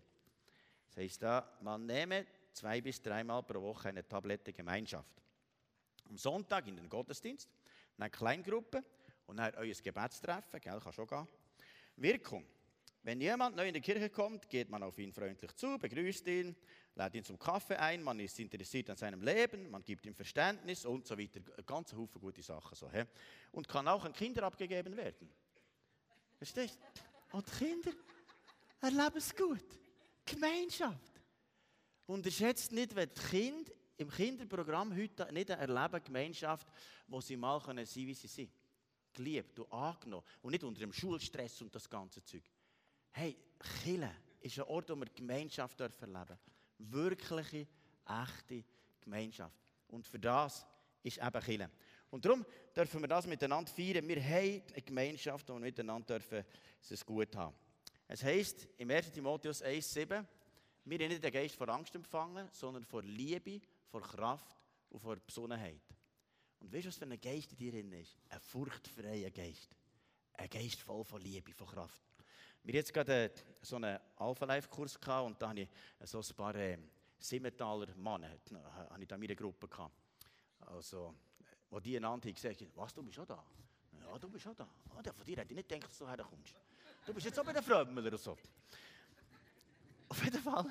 Das 0.87 0.97
heisst 0.97 1.21
da, 1.21 1.57
man 1.61 1.85
nehme 1.85 2.25
zwei 2.53 2.81
bis 2.81 3.01
dreimal 3.01 3.43
pro 3.43 3.61
Woche 3.61 3.89
eine 3.89 4.07
Tablette 4.07 4.53
Gemeinschaft. 4.53 5.21
Am 6.07 6.17
Sonntag 6.17 6.67
in 6.67 6.77
den 6.77 6.89
Gottesdienst, 6.89 7.49
eine 7.97 8.09
Kleingruppe 8.09 8.83
und 9.27 9.37
dann 9.37 9.53
euer 9.55 9.73
Gebetstreffen, 9.73 10.59
gell, 10.59 10.79
kann 10.79 10.93
schon 10.93 11.07
gehen. 11.07 11.27
Wirkung. 11.97 12.45
Wenn 13.09 13.21
jemand 13.21 13.55
neu 13.55 13.67
in 13.67 13.73
die 13.73 13.81
Kirche 13.81 14.11
kommt, 14.11 14.47
geht 14.47 14.69
man 14.69 14.83
auf 14.83 14.99
ihn 14.99 15.11
freundlich 15.11 15.55
zu, 15.55 15.79
begrüßt 15.79 16.27
ihn, 16.27 16.55
lädt 16.93 17.15
ihn 17.15 17.23
zum 17.23 17.39
Kaffee 17.39 17.75
ein, 17.75 18.03
man 18.03 18.19
ist 18.19 18.39
interessiert 18.39 18.87
an 18.91 18.97
seinem 18.97 19.23
Leben, 19.23 19.67
man 19.71 19.83
gibt 19.83 20.05
ihm 20.05 20.13
Verständnis 20.13 20.85
und 20.85 21.07
so 21.07 21.17
weiter. 21.17 21.39
Ein 21.57 21.65
ganzer 21.65 21.97
Haufen 21.97 22.21
gute 22.21 22.43
Sachen. 22.43 22.75
So, 22.75 22.87
he? 22.91 23.05
Und 23.51 23.67
kann 23.67 23.87
auch 23.87 24.05
an 24.05 24.13
Kinder 24.13 24.43
abgegeben 24.43 24.95
werden. 24.95 25.27
Verstehst 26.37 26.77
du? 27.31 27.37
Und 27.37 27.51
Kinder 27.51 27.93
erleben 28.79 29.17
es 29.17 29.35
gut. 29.35 29.65
Gemeinschaft. 30.23 31.19
Unterschätzt 32.05 32.71
nicht, 32.71 32.95
wenn 32.95 33.09
die 33.09 33.21
Kinder 33.21 33.71
im 33.97 34.11
Kinderprogramm 34.11 34.95
heute 34.95 35.33
nicht 35.33 35.49
erleben 35.49 36.03
Gemeinschaft, 36.03 36.67
wo 37.07 37.19
sie 37.21 37.37
mal 37.37 37.59
sein 37.59 37.77
können, 37.77 37.87
wie 37.87 38.13
sie 38.13 38.27
sind. 38.27 38.51
Geliebt 39.11 39.57
und 39.57 39.73
angenommen. 39.73 40.27
Und 40.43 40.51
nicht 40.51 40.63
unter 40.63 40.81
dem 40.81 40.93
Schulstress 40.93 41.59
und 41.63 41.73
das 41.73 41.89
ganze 41.89 42.23
Zeug. 42.23 42.43
Hey, 43.11 43.35
Chile 43.81 44.15
ist 44.41 44.57
ein 44.59 44.65
Ort, 44.65 44.89
wo 44.89 44.95
wir 44.95 45.07
Gemeinschaft 45.07 45.79
erleben 45.79 46.13
dürfen. 46.13 46.37
Wirkliche, 46.77 47.67
echte 48.07 48.63
Gemeinschaft. 49.01 49.59
Und 49.87 50.07
für 50.07 50.19
das 50.19 50.65
ist 51.03 51.17
eben 51.17 51.41
Chile. 51.41 51.69
Und 52.09 52.25
darum 52.25 52.45
dürfen 52.75 53.01
wir 53.01 53.07
das 53.07 53.27
miteinander 53.27 53.71
feiern. 53.71 54.07
Wir 54.07 54.23
haben 54.23 54.63
eine 54.73 54.81
Gemeinschaft, 54.81 55.47
wo 55.49 55.53
wir 55.53 55.59
miteinander 55.59 56.19
dürfen 56.19 56.43
es 56.89 57.05
gut 57.05 57.35
haben. 57.35 57.55
Es 58.07 58.23
heisst 58.23 58.67
im 58.77 58.89
1. 58.89 59.11
Timotheus 59.11 59.63
1,7, 59.63 60.25
wir 60.85 60.99
haben 60.99 61.09
nicht 61.09 61.23
den 61.23 61.31
Geist 61.31 61.55
vor 61.55 61.69
Angst 61.69 61.93
empfangen, 61.93 62.49
sondern 62.51 62.83
vor 62.83 63.03
Liebe, 63.03 63.61
vor 63.85 64.01
Kraft 64.01 64.57
und 64.89 64.99
vor 64.99 65.17
Besonnenheit. 65.17 65.81
Und 66.59 66.73
weißt 66.73 66.85
du, 66.85 66.89
was 66.89 66.97
für 66.97 67.05
ein 67.05 67.21
Geist 67.21 67.51
in 67.51 67.57
dir 67.57 67.71
drin 67.71 67.91
ist? 67.93 68.17
Ein 68.29 68.39
furchtfreier 68.39 69.29
Geist. 69.29 69.69
Ein 70.33 70.49
Geist 70.49 70.81
voll 70.81 71.03
von 71.03 71.21
Liebe, 71.21 71.53
von 71.53 71.67
Kraft. 71.67 72.08
Wir 72.63 72.73
jetzt 72.75 72.93
gerade 72.93 73.31
so 73.61 73.77
einen 73.77 73.99
Alpha-Life-Kurs 74.17 74.95
und 74.95 75.41
da 75.41 75.49
habe 75.49 75.61
ich 75.61 75.69
so 76.03 76.19
ein 76.19 76.35
paar 76.35 76.55
äh, 76.55 76.77
Simmentaler 77.17 77.87
Männer 77.95 78.29
da 78.45 78.95
in 78.95 79.19
meiner 79.19 79.35
Gruppe 79.35 79.67
gehabt. 79.67 79.93
Also, 80.61 81.15
wo 81.69 81.79
die 81.79 81.97
einander 81.97 82.27
haben 82.27 82.33
gesagt 82.33 82.65
was, 82.75 82.93
du 82.93 83.03
bist 83.03 83.15
schon 83.15 83.25
da? 83.25 83.43
Ja, 84.01 84.17
du 84.17 84.29
bist 84.29 84.43
schon 84.43 84.55
da. 84.55 84.67
Oh, 84.91 85.01
von 85.01 85.25
dir 85.25 85.37
hätte 85.37 85.53
ich 85.53 85.57
nicht 85.57 85.69
gedacht, 85.69 85.89
dass 85.89 85.97
du 85.97 86.07
herkommst. 86.07 86.55
Du 87.05 87.13
bist 87.13 87.25
jetzt 87.25 87.39
auch 87.39 87.45
bei 87.45 87.53
den 87.53 87.63
Frömmler 87.63 88.05
oder 88.05 88.17
so. 88.17 88.37
Auf 90.09 90.23
jeden 90.23 90.41
Fall, 90.41 90.65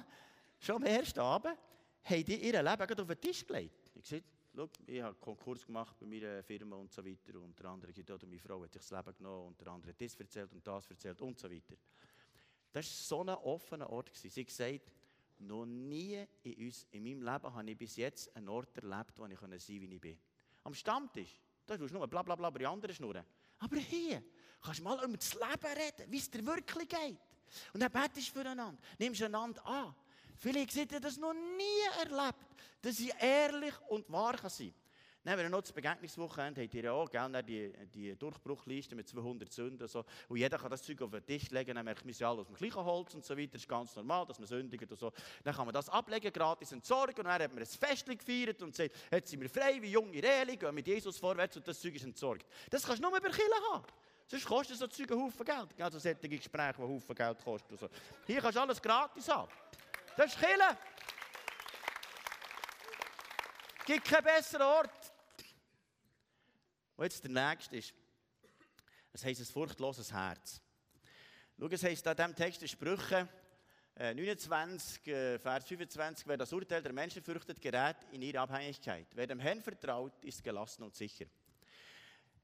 schon 0.61 0.77
am 0.77 0.85
ersten 0.85 1.21
Abend 1.21 1.57
haben 2.05 2.25
die 2.25 2.47
ihr 2.47 2.63
Leben 2.63 3.01
auf 3.01 3.07
den 3.07 3.21
Tisch 3.21 3.47
gelegt. 3.47 3.75
Ich 3.95 4.03
gesagt, 4.03 4.25
schau, 4.59 4.69
ich 4.87 5.01
habe 5.01 5.15
Konkurs 5.15 5.65
gemacht 5.65 5.97
bei 6.01 6.07
meiner 6.07 6.43
Firma 6.43 6.77
und 6.77 6.93
so 6.93 7.05
weiter. 7.05 7.39
Unter 7.41 7.67
anderem, 7.67 7.95
oder 7.97 8.27
meine 8.27 8.41
Frau 8.41 8.63
hat 8.63 8.73
sich 8.73 8.83
das 8.83 8.91
Leben 8.91 9.17
genommen, 9.17 9.47
unter 9.49 9.71
anderem 9.71 9.95
das 9.97 10.17
erzählt 10.17 10.53
und 10.53 10.67
das 10.67 10.91
erzählt 10.91 11.21
und 11.23 11.39
so 11.39 11.51
weiter. 11.51 11.77
Das 12.73 12.85
war 12.85 13.19
so 13.19 13.21
ein 13.23 13.29
offener 13.29 13.89
Ort. 13.91 14.11
Sie 14.15 14.29
hat 14.29 14.47
gesagt, 14.47 14.93
noch 15.39 15.65
nie 15.65 16.27
in, 16.43 16.67
uns, 16.67 16.87
in 16.91 17.05
meinem 17.05 17.23
Leben 17.23 17.55
habe 17.55 17.71
ich 17.71 17.79
bis 17.79 17.97
jetzt 17.97 18.35
einen 18.35 18.49
Ort 18.49 18.77
erlebt, 18.77 19.17
wo 19.17 19.27
ich 19.27 19.39
sein 19.39 19.51
konnte, 19.51 19.69
wie 19.69 19.95
ich 19.95 20.01
bin. 20.01 20.19
Am 20.65 20.75
Stammtisch, 20.75 21.41
da 21.65 21.77
tust 21.77 21.95
du 21.95 21.99
nur 21.99 22.09
bla 22.09 22.23
bla 22.23 22.35
bla 22.35 22.49
über 22.49 22.59
die 22.59 22.67
anderen 22.67 22.95
schnurren. 22.95 23.25
Aber 23.61 23.77
hier 23.77 24.23
kannst 24.61 24.81
du 24.81 24.85
mal 24.85 25.03
über 25.05 25.17
das 25.17 25.35
Leben 25.35 25.79
reden, 25.79 26.11
wie 26.11 26.19
es 26.19 26.31
dir 26.31 26.45
wirklich 26.45 26.89
geht. 26.89 27.19
Und 27.73 27.81
dann 27.81 27.93
betest 27.93 28.29
du 28.29 28.33
füreinander, 28.33 28.79
nimmst 28.99 29.23
einander 29.23 29.65
an. 29.65 29.95
Vielleicht 30.39 30.73
seid 30.73 30.93
ihr 30.93 31.01
das 31.01 31.17
noch 31.17 31.35
nie 31.35 32.01
erlebt, 32.01 32.39
dass 32.81 32.97
sie 32.97 33.13
ehrlich 33.21 33.75
und 33.89 34.11
wahr 34.11 34.37
sein 34.49 34.69
kann. 34.69 34.89
Dann 35.25 35.33
haben 35.33 35.43
wir 35.43 35.51
noch 35.51 35.61
das 35.61 35.73
Begegnungswochenende, 35.73 36.63
habt 36.63 36.75
ihr 36.75 36.85
ja 36.85 36.93
auch, 36.93 37.11
gell, 37.11 37.43
die, 37.43 37.73
die 37.93 38.17
Durchbruchliste 38.17 38.95
mit 38.95 39.09
200 39.09 39.53
Sünden. 39.53 39.87
So. 39.87 40.05
Und 40.29 40.39
jeder 40.39 40.57
kann 40.57 40.71
das 40.71 40.83
Zeug 40.83 41.03
auf 41.03 41.11
den 41.11 41.27
Tisch 41.27 41.51
legen, 41.51 41.75
dann 41.75 41.85
merkt 41.85 42.05
man, 42.05 42.19
wir 42.19 42.29
alle 42.29 42.41
aus 42.41 42.47
dem 42.47 42.55
gleichen 42.55 42.85
Holz 42.85 43.15
und 43.15 43.25
so 43.25 43.37
weiter. 43.37 43.53
Das 43.53 43.63
ist 43.63 43.69
ganz 43.69 43.95
normal, 43.97 44.25
dass 44.27 44.39
man 44.39 44.47
sündigt 44.47 44.91
und 44.91 44.99
so. 44.99 45.13
Dann 45.43 45.55
kann 45.55 45.67
man 45.67 45.75
das 45.75 45.89
ablegen, 45.89 46.33
gratis 46.33 46.73
entsorgen 46.73 47.17
und 47.19 47.25
dann 47.25 47.43
hat 47.43 47.53
man 47.53 47.63
ein 47.63 47.67
Fest 47.67 48.07
gefeiert 48.07 48.63
und 48.63 48.75
sagt, 48.75 48.95
jetzt 49.11 49.31
sind 49.31 49.41
wir 49.41 49.51
frei 49.51 49.83
wie 49.83 49.91
junge 49.91 50.23
Reli, 50.23 50.57
gehen 50.57 50.75
mit 50.75 50.87
Jesus 50.87 51.19
vorwärts 51.19 51.57
und 51.57 51.67
das 51.67 51.81
Zeug 51.81 51.97
ist 51.97 52.05
entsorgt. 52.05 52.47
Das 52.71 52.85
kannst 52.85 53.03
du 53.03 53.09
nur 53.09 53.19
über 53.19 53.29
Kirche 53.29 53.51
haben. 53.73 53.85
Sonst 54.29 54.47
kostet 54.47 54.79
so 54.79 54.87
Zeug 54.87 55.11
einen 55.11 55.21
Haufen 55.23 55.45
Geld. 55.45 55.81
Also 55.81 55.99
solche 55.99 56.29
Gespräche, 56.29 56.75
die 56.77 56.83
einen 56.83 56.91
Haufen 56.91 57.15
Geld 57.15 57.45
kosten. 57.45 57.77
So. 57.77 57.89
Hier 58.27 58.41
kannst 58.41 58.57
du 58.57 58.61
alles 58.61 58.81
gratis 58.81 59.29
haben. 59.29 59.51
Das 60.19 60.35
ist 60.35 60.41
Kirche. 60.41 60.77
Es 63.79 63.85
gibt 63.85 64.05
keinen 64.05 64.25
besseren 64.25 64.67
Ort. 64.67 65.13
Und 66.97 67.05
jetzt 67.05 67.23
der 67.23 67.31
nächste 67.31 67.77
ist, 67.77 67.95
es 69.13 69.25
heisst 69.25 69.43
ein 69.43 69.47
furchtloses 69.47 70.13
Herz. 70.13 70.61
Schau, 71.57 71.69
es 71.69 71.85
heisst 71.85 72.05
an 72.09 72.17
diesem 72.17 72.35
Text 72.35 72.63
in 72.63 72.67
Sprüche 72.67 73.29
29, 73.97 75.07
äh, 75.07 75.35
äh, 75.37 75.39
Vers 75.39 75.65
25, 75.67 76.27
wer 76.27 76.37
das 76.37 76.53
Urteil 76.53 76.83
der 76.83 76.93
Menschen 76.93 77.23
fürchtet, 77.23 77.61
gerät 77.61 77.99
in 78.11 78.21
ihre 78.21 78.41
Abhängigkeit. 78.41 79.07
Wer 79.15 79.29
dem 79.29 79.39
Herrn 79.39 79.63
vertraut, 79.63 80.25
ist 80.25 80.43
gelassen 80.43 80.83
und 80.83 80.97
sicher. 80.97 81.27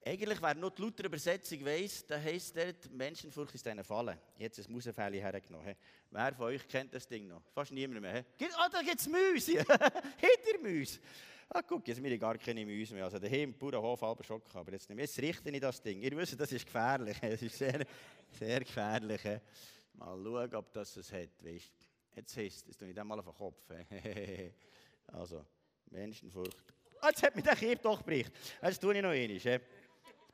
Eigentlich, 0.07 0.43
wer 0.43 0.55
nur 0.55 0.71
die 0.71 0.83
Luther 0.83 1.07
Übersetzung 1.07 1.65
weiss, 1.65 2.05
da 2.07 2.21
heisst 2.21 2.55
dort, 2.55 2.93
Menschenfurcht 2.93 3.55
ist 3.55 3.67
eine 3.67 3.83
Falle. 3.83 4.19
Jetzt 4.37 4.59
ein 4.59 4.71
Mausefälle 4.71 5.17
hergenommen. 5.17 5.75
Wer 6.11 6.35
von 6.35 6.47
euch 6.47 6.69
kennt 6.69 6.93
das 6.93 7.09
Ding 7.09 7.27
noch? 7.27 7.43
Fast 7.55 7.73
niemand 7.73 8.03
mehr. 8.03 8.23
Ah, 8.43 8.67
oh, 8.67 8.69
da 8.71 8.83
gibt 8.83 9.01
es 9.01 9.09
Mäuse. 9.09 9.53
Hinter 9.59 10.61
Mäuse. 10.63 11.01
Ah, 11.49 11.63
guck, 11.63 11.89
jetzt 11.89 11.97
habe 11.97 12.19
gar 12.19 12.37
keine 12.37 12.67
Mäuse 12.67 12.93
mehr. 12.93 13.05
Also 13.05 13.19
daheim 13.19 13.45
im 13.45 13.59
Bauernhof 13.59 14.03
aber 14.03 14.23
schon 14.25 14.43
aber 14.53 14.73
jetzt 14.73 14.91
nicht 14.91 14.97
mehr. 14.97 15.07
Jetzt 15.07 15.19
richte 15.19 15.49
ich 15.51 15.61
das 15.61 15.81
Ding. 15.81 16.03
Ihr 16.03 16.15
wisst, 16.19 16.39
das 16.39 16.53
ist 16.53 16.67
gefährlich. 16.67 17.17
Es 17.23 17.41
ist 17.41 17.57
sehr, 17.57 17.87
sehr 18.39 18.61
gefährlich. 18.61 19.23
Mal 19.95 20.23
schauen, 20.23 20.55
ob 20.55 20.71
das 20.75 20.99
es 20.99 21.11
hat. 21.13 21.31
Weißt? 21.43 21.73
Jetzt 22.15 22.37
heisst 22.37 22.57
es, 22.59 22.67
jetzt 22.67 22.79
tue 22.79 22.89
ich 22.89 22.95
das 22.95 23.05
mal 23.07 23.19
auf 23.19 23.25
den 23.25 23.35
Kopf. 23.35 23.71
also, 25.07 25.47
Menschenfurcht. 25.87 26.75
Ah, 27.01 27.09
jetzt 27.09 27.23
hat 27.23 27.35
mich 27.35 27.45
der 27.45 27.57
Kier 27.57 27.77
doch 27.77 27.99
gebricht. 27.99 28.33
Jetzt 28.63 28.81
tue 28.81 28.95
ich 28.95 29.03
noch 29.03 29.11
einmal. 29.11 29.61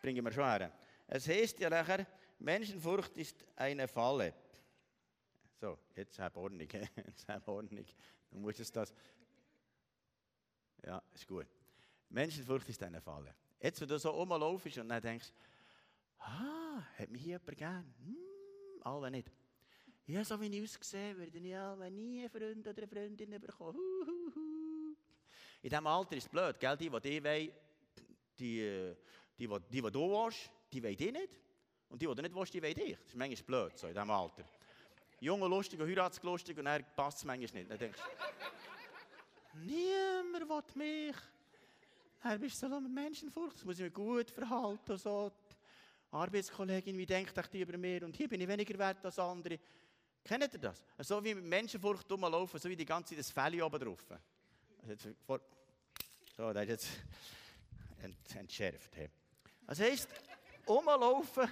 Das 0.01 0.05
bringen 0.07 0.25
wir 0.25 0.33
schon 0.33 0.45
her. 0.45 0.73
Es 1.09 1.29
heisst 1.29 1.61
ja 1.61 1.69
nachher, 1.69 2.07
Menschenfurcht 2.39 3.19
ist 3.19 3.45
eine 3.55 3.87
Falle. 3.87 4.33
So, 5.61 5.79
jetzt 5.95 6.19
hab 6.19 6.39
Ordnung. 6.39 6.67
Jetzt 7.07 7.29
hab 7.29 7.47
Ordnung. 7.47 7.85
Du 8.31 8.39
musst 8.39 8.61
es 8.61 8.73
das. 8.73 8.95
Ja, 10.83 11.03
ist 11.13 11.29
gut. 11.29 11.47
Menschenfurcht 12.09 12.67
ist 12.71 12.83
eine 12.83 13.03
Falle. 13.03 13.35
Jetzt, 13.61 13.79
wenn 13.83 13.89
du 13.89 13.99
so 13.99 14.09
rumlaufst 14.09 14.79
und 14.79 14.89
dann 14.89 15.03
denkst, 15.03 15.35
ah, 16.21 16.83
hat 16.97 17.11
mich 17.11 17.27
jemand 17.27 17.59
gern? 17.59 17.95
Hm, 18.03 18.17
alle 18.83 19.11
nicht. 19.11 19.31
Ja, 20.07 20.25
so 20.25 20.41
wie 20.41 20.47
ich 20.47 20.79
aussehe, 20.79 21.15
würde 21.15 21.37
ich 21.37 21.55
alle 21.55 21.91
nie 21.91 22.21
einen 22.21 22.31
Freund 22.31 22.67
oder 22.67 22.79
eine 22.79 22.89
Freundin 22.89 23.39
bekommen. 23.39 24.97
In 25.61 25.69
diesem 25.69 25.87
Alter 25.87 26.17
ist 26.17 26.25
es 26.25 26.31
blöd, 26.31 26.59
gell? 26.59 26.77
Die, 26.79 26.89
die 26.89 27.01
dich 27.01 27.23
wollen, 27.23 27.53
die, 28.39 28.97
die, 29.41 29.49
die, 29.49 29.59
die, 29.71 29.83
die 29.83 29.91
du 29.91 30.11
willst, 30.11 30.51
die 30.73 30.83
wollen 30.83 30.97
dich 30.97 31.13
nicht. 31.13 31.41
Und 31.89 32.01
die, 32.01 32.07
die 32.07 32.15
du 32.15 32.23
nicht 32.23 32.35
willst, 32.35 32.55
die 32.55 32.63
wollen 32.63 32.75
dich. 32.75 32.97
Das 32.97 33.09
ist 33.09 33.17
manchmal 33.17 33.45
blöd, 33.45 33.79
so 33.79 33.87
in 33.87 33.95
diesem 33.95 34.11
Alter. 34.11 34.45
Junge 35.21 35.49
lustig 35.49 35.81
und 35.81 35.89
heiratslustig 35.89 36.59
und 36.59 36.65
dann 36.67 36.85
passt 36.95 37.19
es 37.19 37.25
manchmal 37.25 37.63
nicht. 37.63 37.71
Dann 37.71 37.79
denkst 37.79 37.99
Niemand 39.55 40.49
will 40.49 40.63
mich. 40.75 41.17
Dann 42.23 42.41
bist 42.41 42.63
du 42.63 42.69
so 42.69 42.81
mit 42.81 42.93
Menschenfurcht. 42.93 43.57
Das 43.57 43.65
muss 43.65 43.77
ich 43.77 43.83
mir 43.83 43.91
gut 43.91 44.31
verhalten. 44.31 44.97
So. 44.97 45.33
Arbeitskollegin, 46.11 46.97
wie 46.97 47.07
denkt 47.07 47.53
die 47.53 47.61
über 47.61 47.77
mir? 47.77 48.05
Und 48.05 48.17
hier 48.17 48.29
bin 48.29 48.41
ich 48.41 48.49
weniger 48.49 48.79
wert 48.79 49.05
als 49.05 49.19
andere. 49.19 49.59
Kennt 50.23 50.53
ihr 50.53 50.59
das? 50.59 50.85
So 50.99 51.23
wie 51.25 51.35
mit 51.35 51.45
Menschenfurcht 51.45 52.11
rumlaufen, 52.11 52.61
so 52.61 52.69
wie 52.69 52.77
die 52.77 52.85
ganze 52.85 53.11
Zeit 53.11 53.21
das 53.21 53.31
Fell 53.31 53.63
oben 53.63 53.81
drauf. 53.81 54.07
Also 54.83 55.11
so, 56.37 56.53
das 56.53 56.63
ist 56.63 56.69
jetzt 56.69 56.89
ent 58.03 58.37
entschärft. 58.37 58.95
He. 58.97 59.09
Das 59.71 59.79
heisst, 59.79 60.09
rumlaufen 60.67 61.49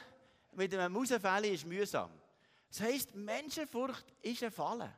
mit 0.56 0.74
einem 0.74 0.92
Mausefell 0.92 1.44
ist 1.44 1.64
mühsam. 1.64 2.10
Das 2.68 2.80
heisst, 2.80 3.14
Menschenfurcht 3.14 4.04
ist 4.20 4.42
eine 4.42 4.50
Falle. 4.50 4.92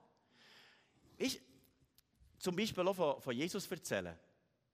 Weißt, 1.18 1.38
zum 2.38 2.56
Beispiel 2.56 2.88
auch 2.88 2.94
von, 2.94 3.20
von 3.20 3.36
Jesus 3.36 3.70
erzählen, 3.70 4.18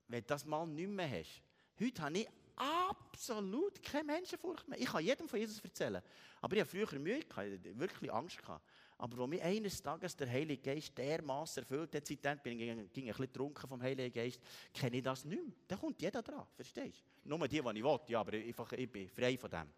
wenn 0.07 0.21
du 0.21 0.26
das 0.29 0.45
mal 0.45 0.65
nicht 0.65 0.88
mehr 0.88 1.11
hast. 1.11 1.43
Heute 1.81 2.03
habe 2.03 2.19
ich 2.19 2.29
absolut 2.55 3.83
keine 3.83 4.05
Menschenfurcht 4.05 4.69
mehr. 4.69 4.81
Ich 4.81 4.87
kann 4.87 5.03
jedem 5.03 5.29
von 5.29 5.41
Jesus 5.41 5.59
erzählen. 5.59 6.00
Aber 6.41 6.55
ich 6.55 6.61
habe 6.61 6.71
früher 6.71 7.00
Mühe 7.00 7.25
gehabt, 7.25 7.65
wirklich 7.76 8.12
Angst 8.12 8.38
gehabt. 8.38 8.65
Aber 8.99 9.23
als 9.23 9.29
mich 9.29 9.43
eines 9.43 9.83
Tages 9.83 10.17
der 10.17 10.31
Heilige 10.31 10.62
Geist 10.62 10.97
dermaßen 10.97 11.62
erfüllt 11.62 11.95
hat, 11.95 12.07
seitdem 12.07 12.38
bin 12.38 12.59
ich, 12.59 12.93
ging 12.93 13.05
ein 13.05 13.09
bisschen 13.09 13.33
trunken 13.33 13.69
vom 13.69 13.83
Heiligen 13.83 14.12
Geist, 14.12 14.41
kenne 14.73 14.97
ich 14.97 15.03
das 15.03 15.25
nicht 15.25 15.43
mehr. 15.43 15.55
Da 15.69 15.76
kommt 15.76 16.00
jeder 16.00 16.23
dran, 16.23 16.47
verstehst 16.55 17.05
du? 17.23 17.29
Nur 17.29 17.47
die, 17.47 17.61
die 17.61 17.79
ich 17.79 17.85
will, 17.85 18.00
ja, 18.09 18.21
aber 18.21 18.33
einfach, 18.33 18.73
ich 18.73 18.91
bin 18.91 19.09
frei 19.09 19.37
von 19.37 19.50
dem. 19.50 19.69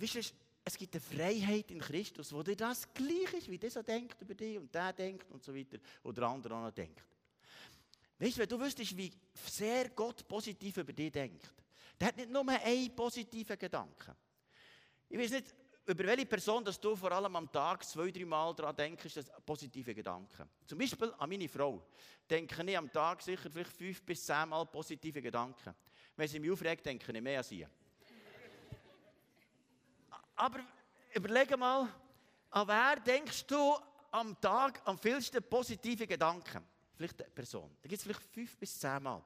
Weißt 0.00 0.14
du, 0.14 0.20
es 0.64 0.76
gibt 0.76 0.94
eine 0.94 1.00
Freiheit 1.00 1.70
in 1.70 1.80
Christus, 1.80 2.32
wo 2.32 2.42
dir 2.42 2.56
das 2.56 2.92
gleich 2.94 3.34
ist, 3.34 3.50
wie 3.50 3.58
der 3.58 3.70
so 3.70 3.82
denkt 3.82 4.20
über 4.22 4.34
dich 4.34 4.58
und 4.58 4.74
der 4.74 4.92
denkt 4.92 5.30
und 5.30 5.42
so 5.42 5.54
weiter, 5.54 5.78
oder 6.02 6.20
der 6.20 6.28
andere 6.28 6.54
auch 6.54 6.62
noch 6.62 6.70
denkt. 6.70 7.04
Weißt 8.18 8.36
du, 8.36 8.40
wenn 8.40 8.48
du 8.48 8.60
wüsstest, 8.60 8.96
wie 8.96 9.12
sehr 9.34 9.90
Gott 9.90 10.26
positiv 10.26 10.78
über 10.78 10.92
dich 10.92 11.12
denkt, 11.12 11.52
der 12.00 12.08
hat 12.08 12.16
nicht 12.16 12.30
nur 12.30 12.46
einen 12.48 12.94
positiven 12.94 13.58
Gedanken. 13.58 14.14
Ich 15.08 15.18
weiß 15.18 15.30
nicht, 15.32 15.54
über 15.88 16.04
welche 16.04 16.26
Person 16.26 16.62
dass 16.62 16.78
du 16.78 16.94
vor 16.94 17.10
allem 17.12 17.34
am 17.34 17.50
Tag 17.50 17.82
zwei, 17.82 18.10
drei 18.10 18.26
Mal 18.26 18.54
daran 18.54 18.76
denkst, 18.76 19.14
das 19.14 19.32
positive 19.44 19.94
Gedanken. 19.94 20.46
Zum 20.66 20.78
Beispiel 20.78 21.12
an 21.16 21.30
meine 21.30 21.48
Frau. 21.48 21.82
Denke 22.28 22.62
ich 22.62 22.76
am 22.76 22.92
Tag 22.92 23.22
sicher 23.22 23.50
vielleicht 23.50 23.72
fünf 23.72 24.02
bis 24.02 24.24
zehn 24.24 24.50
Mal 24.50 24.66
positive 24.66 25.22
Gedanken. 25.22 25.74
Wenn 26.14 26.28
sie 26.28 26.38
mich 26.38 26.50
aufregt, 26.50 26.84
denke 26.84 27.10
ich 27.10 27.22
mehr 27.22 27.38
an 27.38 27.44
sie. 27.44 27.66
Aber 30.36 30.60
überlege 31.14 31.56
mal, 31.56 31.88
an 32.50 32.68
wer 32.68 32.96
denkst 33.00 33.46
du 33.46 33.74
am 34.10 34.38
Tag 34.38 34.82
am 34.84 34.98
vielsten 34.98 35.42
positive 35.42 36.06
Gedanken? 36.06 36.66
Vielleicht 36.96 37.22
eine 37.22 37.30
Person. 37.30 37.74
Da 37.80 37.88
gibt 37.88 37.98
es 37.98 38.02
vielleicht 38.02 38.24
fünf 38.24 38.58
bis 38.58 38.78
zehn 38.78 39.02
Mal. 39.02 39.24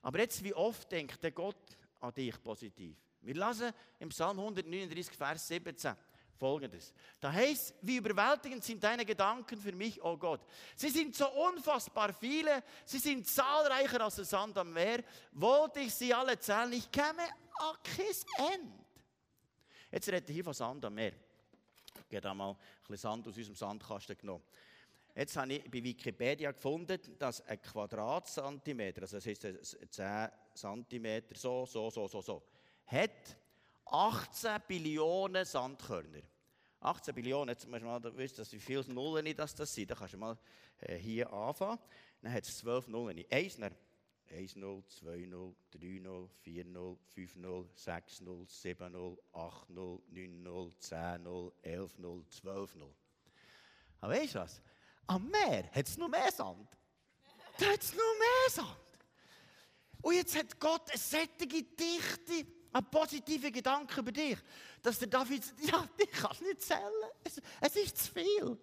Aber 0.00 0.20
jetzt, 0.20 0.42
wie 0.42 0.54
oft 0.54 0.90
denkt 0.90 1.22
der 1.22 1.32
Gott 1.32 1.76
an 2.00 2.14
dich 2.14 2.42
positiv? 2.42 2.96
Wir 3.28 3.34
lesen 3.46 3.74
im 3.98 4.08
Psalm 4.08 4.38
139, 4.38 5.14
Vers 5.14 5.48
17 5.48 5.94
folgendes. 6.38 6.94
Da 7.20 7.30
heißt, 7.30 7.74
wie 7.82 7.98
überwältigend 7.98 8.64
sind 8.64 8.82
deine 8.82 9.04
Gedanken 9.04 9.60
für 9.60 9.72
mich, 9.72 10.02
oh 10.02 10.16
Gott. 10.16 10.40
Sie 10.74 10.88
sind 10.88 11.14
so 11.14 11.28
unfassbar 11.28 12.14
viele, 12.14 12.62
sie 12.86 12.98
sind 12.98 13.28
zahlreicher 13.28 14.00
als 14.00 14.16
der 14.16 14.24
Sand 14.24 14.56
am 14.56 14.72
Meer. 14.72 15.04
Wollte 15.32 15.80
ich 15.80 15.94
sie 15.94 16.14
alle 16.14 16.38
zählen, 16.38 16.72
ich 16.72 16.90
käme 16.90 17.22
an 17.58 17.76
kein 17.82 18.50
Ende. 18.54 18.72
Jetzt 19.92 20.08
rede 20.08 20.24
ich 20.26 20.34
hier 20.34 20.44
von 20.44 20.54
Sand 20.54 20.82
am 20.86 20.94
Meer. 20.94 21.12
Ich 22.08 22.16
habe 22.16 22.22
da 22.22 22.32
mal 22.32 22.52
ein 22.52 22.56
bisschen 22.86 22.96
Sand 22.96 23.28
aus 23.28 23.36
unserem 23.36 23.56
Sandkasten 23.56 24.16
genommen. 24.16 24.44
Jetzt 25.14 25.36
habe 25.36 25.52
ich 25.52 25.70
bei 25.70 25.84
Wikipedia 25.84 26.50
gefunden, 26.52 26.98
dass 27.18 27.42
ein 27.42 27.60
Quadratzentimeter, 27.60 29.02
also 29.02 29.18
das 29.18 29.26
heisst 29.26 29.42
10 29.42 30.30
Zentimeter, 30.54 31.34
so, 31.36 31.66
so, 31.66 31.90
so, 31.90 32.08
so, 32.08 32.22
so, 32.22 32.42
hat 32.88 33.36
18 33.86 34.60
Billionen 34.66 35.44
Sandkörner. 35.44 36.22
18 36.80 37.14
Billionen, 37.14 37.50
jetzt 37.50 37.66
musst 37.68 37.82
du 37.82 37.86
mal 37.86 38.16
wissen, 38.16 38.46
wie 38.52 38.60
viele 38.60 38.84
Nullen 38.92 39.36
das, 39.36 39.56
sind. 39.56 39.90
Dann 39.90 39.98
kannst 39.98 40.14
du 40.14 40.18
mal 40.18 40.38
äh, 40.80 40.96
hier 40.96 41.32
anfangen. 41.32 41.78
Dann 42.22 42.32
hat 42.32 42.44
es 42.44 42.58
12 42.58 42.88
Nullen. 42.88 43.24
1, 43.30 43.58
1 44.30 44.56
0, 44.56 44.84
2 44.86 45.26
0, 45.26 45.54
3 45.70 46.00
0, 46.00 46.28
4 46.42 46.64
0, 46.64 46.98
5 47.14 47.36
0, 47.36 47.70
6 47.74 48.20
0, 48.20 48.46
7 48.46 48.92
0, 48.92 49.18
8 49.32 49.70
0, 49.70 50.02
9 50.08 50.42
0, 50.42 50.72
10 50.78 51.22
0, 51.22 51.52
11 51.62 51.98
0, 51.98 52.24
12 52.28 52.74
0. 52.74 52.94
Aber 54.00 54.12
weißt 54.12 54.34
du 54.34 54.38
was? 54.38 54.62
Am 55.06 55.28
Meer 55.30 55.70
hat 55.72 55.88
es 55.88 55.96
noch 55.96 56.08
mehr 56.08 56.30
Sand. 56.30 56.68
Da 57.58 57.66
hat 57.66 57.82
es 57.82 57.92
noch 57.92 57.98
mehr 57.98 58.50
Sand. 58.50 58.76
Und 60.02 60.14
jetzt 60.14 60.36
hat 60.36 60.60
Gott 60.60 60.88
eine 60.90 60.98
sättige 60.98 61.62
Dichte 61.62 62.57
an 62.72 62.90
positiven 62.90 63.52
Gedanken 63.52 64.00
über 64.00 64.12
dich, 64.12 64.38
dass 64.82 64.98
der 64.98 65.08
David 65.08 65.44
sagt, 65.44 65.60
ja, 65.64 65.88
ich 65.96 66.10
kann 66.10 66.32
es 66.32 66.40
nicht 66.40 66.62
zählen. 66.62 66.92
Es, 67.24 67.40
es 67.60 67.76
ist 67.76 67.98
zu 67.98 68.12
viel. 68.12 68.58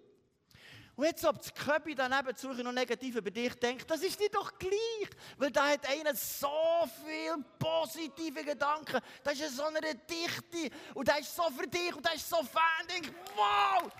Und 0.96 1.04
jetzt, 1.04 1.26
ob 1.26 1.36
das 1.36 1.52
Köppi 1.52 1.94
daneben 1.94 2.34
zu 2.34 2.48
noch 2.48 2.72
negativ 2.72 3.16
über 3.16 3.30
dich 3.30 3.54
denkt, 3.56 3.90
das 3.90 4.02
ist 4.02 4.18
dir 4.18 4.30
doch 4.30 4.58
gleich. 4.58 5.10
Weil 5.36 5.50
da 5.50 5.68
hat 5.68 5.86
einer 5.86 6.14
so 6.14 6.88
viel 7.04 7.44
positive 7.58 8.42
Gedanken. 8.42 9.00
Da 9.22 9.30
ist 9.30 9.56
so 9.56 9.64
eine 9.64 9.94
Dichte. 9.94 10.74
Und 10.94 11.06
der 11.06 11.18
ist 11.18 11.36
so 11.36 11.50
für 11.50 11.66
dich 11.66 11.94
und 11.94 12.02
der 12.02 12.14
ist 12.14 12.26
so 12.26 12.42
Fan. 12.42 12.62
Ich 12.80 12.94
denke, 12.94 13.14
wow, 13.34 13.92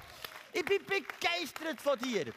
ich 0.54 0.64
bin 0.64 0.82
begeistert 0.86 1.82
von 1.82 1.98
dir. 1.98 2.32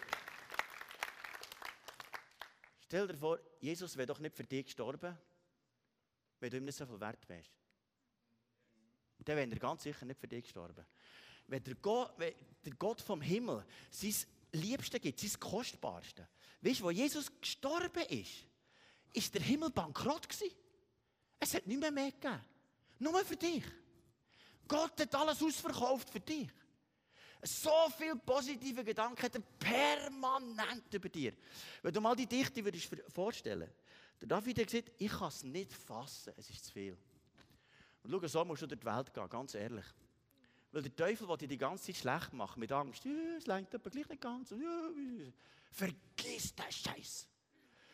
Stell 2.82 3.08
dir 3.08 3.18
vor, 3.18 3.40
Jesus 3.62 3.96
wäre 3.96 4.08
doch 4.08 4.20
nicht 4.20 4.36
für 4.36 4.44
dich 4.44 4.66
gestorben, 4.66 5.18
wenn 6.42 6.50
du 6.50 6.58
ihm 6.58 6.66
nicht 6.66 6.78
so 6.78 6.86
viel 6.86 7.00
wert 7.00 7.30
wärst. 7.30 7.59
Dann 9.26 9.38
wäre 9.38 9.50
er 9.50 9.60
ganz 9.60 9.84
sicher 9.84 10.06
nicht 10.06 10.20
für 10.20 10.28
dich 10.28 10.44
gestorben. 10.44 10.86
Wenn 11.48 11.64
der 11.64 11.76
Gott, 11.76 12.14
wenn 12.18 12.34
der 12.64 12.74
Gott 12.74 13.02
vom 13.02 13.22
Himmel 13.22 13.66
sein 13.90 14.16
Liebste 14.52 15.00
gibt, 15.00 15.20
sein 15.20 15.40
Kostbarste. 15.40 16.28
Weißt 16.62 16.80
du, 16.80 16.86
wo 16.86 16.92
Jesus 16.92 17.32
gestorben 17.40 18.04
ist, 18.10 18.46
ist 19.14 19.34
der 19.34 19.42
Himmel 19.42 19.70
bankrott 19.70 20.28
gewesen. 20.28 20.56
Es 21.40 21.54
hat 21.54 21.66
nicht 21.68 21.80
mehr 21.80 21.92
mehr 21.92 22.12
gegeben. 22.12 22.42
Nur 23.00 23.24
für 23.26 23.38
dich. 23.38 23.64
Gott 24.68 25.00
hat 25.00 25.16
alles 25.16 25.42
ausverkauft 25.42 26.10
für 26.10 26.20
dich. 26.20 26.50
So 27.42 27.72
viele 27.98 28.18
positive 28.18 28.84
Gedanken 28.84 29.22
hat 29.22 29.36
er 29.36 29.42
permanent 29.42 30.94
über 30.94 31.08
dir. 31.08 31.34
Wenn 31.82 31.94
du 31.94 32.02
mal 32.02 32.16
die 32.16 32.28
Dichte 32.28 32.64
würdest 32.64 32.90
vorstellen 33.08 33.72
der 34.22 34.28
David 34.28 34.60
hat 34.60 34.68
gesagt, 34.68 34.92
ich 34.98 35.12
kann 35.12 35.30
es 35.30 35.44
nicht 35.44 35.74
fassen, 35.74 36.34
es 36.36 36.50
ist 36.50 36.66
zu 36.66 36.74
viel. 36.74 36.98
Und 38.04 38.12
schau, 38.12 38.28
so 38.28 38.46
musst 38.46 38.62
du 38.62 38.68
durch 38.68 38.80
die 38.80 38.86
Welt 38.86 39.14
gehen, 39.14 39.30
ganz 39.30 39.54
ehrlich. 39.54 39.86
Weil 40.72 40.84
der 40.84 40.96
Teufel 40.96 41.28
will 41.28 41.38
dir 41.38 41.48
die 41.48 41.58
ganze 41.58 41.86
Zeit 41.86 41.98
schlecht 41.98 42.34
machen, 42.34 42.60
mit 42.60 42.72
Angst, 42.72 43.04
ja, 43.06 43.12
es 43.38 43.48
lenkt 43.48 43.74
aber 43.74 43.90
gleich 43.90 44.08
nicht 44.08 44.22
ganz. 44.22 44.54
Vergiss 45.72 46.56
den 46.56 46.72
Scheiß. 46.72 47.28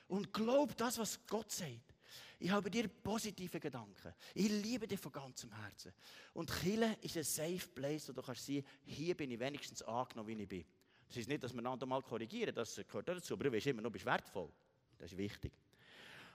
Und 0.08 0.32
glaub 0.32 0.76
das, 0.78 0.98
was 0.98 1.20
Gott 1.26 1.52
sagt. 1.52 1.96
Ich 2.38 2.52
habe 2.52 2.70
dir 2.70 2.88
positive 2.88 3.60
Gedanken. 3.60 4.14
Ich 4.34 4.50
liebe 4.50 4.88
dich 4.88 5.00
von 5.00 5.12
ganzem 5.12 5.52
Herzen. 5.54 5.94
Und 6.34 6.52
Chile 6.62 6.98
ist 7.02 7.16
ein 7.18 7.24
safe 7.24 7.68
place, 7.74 8.10
wo 8.10 8.14
du 8.14 8.22
kannst 8.22 8.46
sehen, 8.46 8.66
hier 8.84 9.16
bin 9.16 9.32
ich 9.32 9.40
wenigstens 9.40 9.82
angenommen, 9.82 10.28
wie 10.28 10.42
ich 10.42 10.48
bin. 10.48 10.66
Das 11.08 11.18
ist 11.18 11.30
nicht, 11.30 11.44
dass 11.44 11.54
wir 11.54 11.60
einander 11.60 11.86
mal 11.86 12.02
korrigieren, 12.02 12.54
das 12.54 12.76
gehört 12.76 13.08
dazu, 13.08 13.34
aber 13.34 13.46
du 13.46 13.52
bist 13.52 13.68
immer 13.68 13.82
noch 13.82 13.94
wertvoll. 13.94 14.50
Das 14.98 15.12
ist 15.12 15.18
wichtig. 15.18 15.54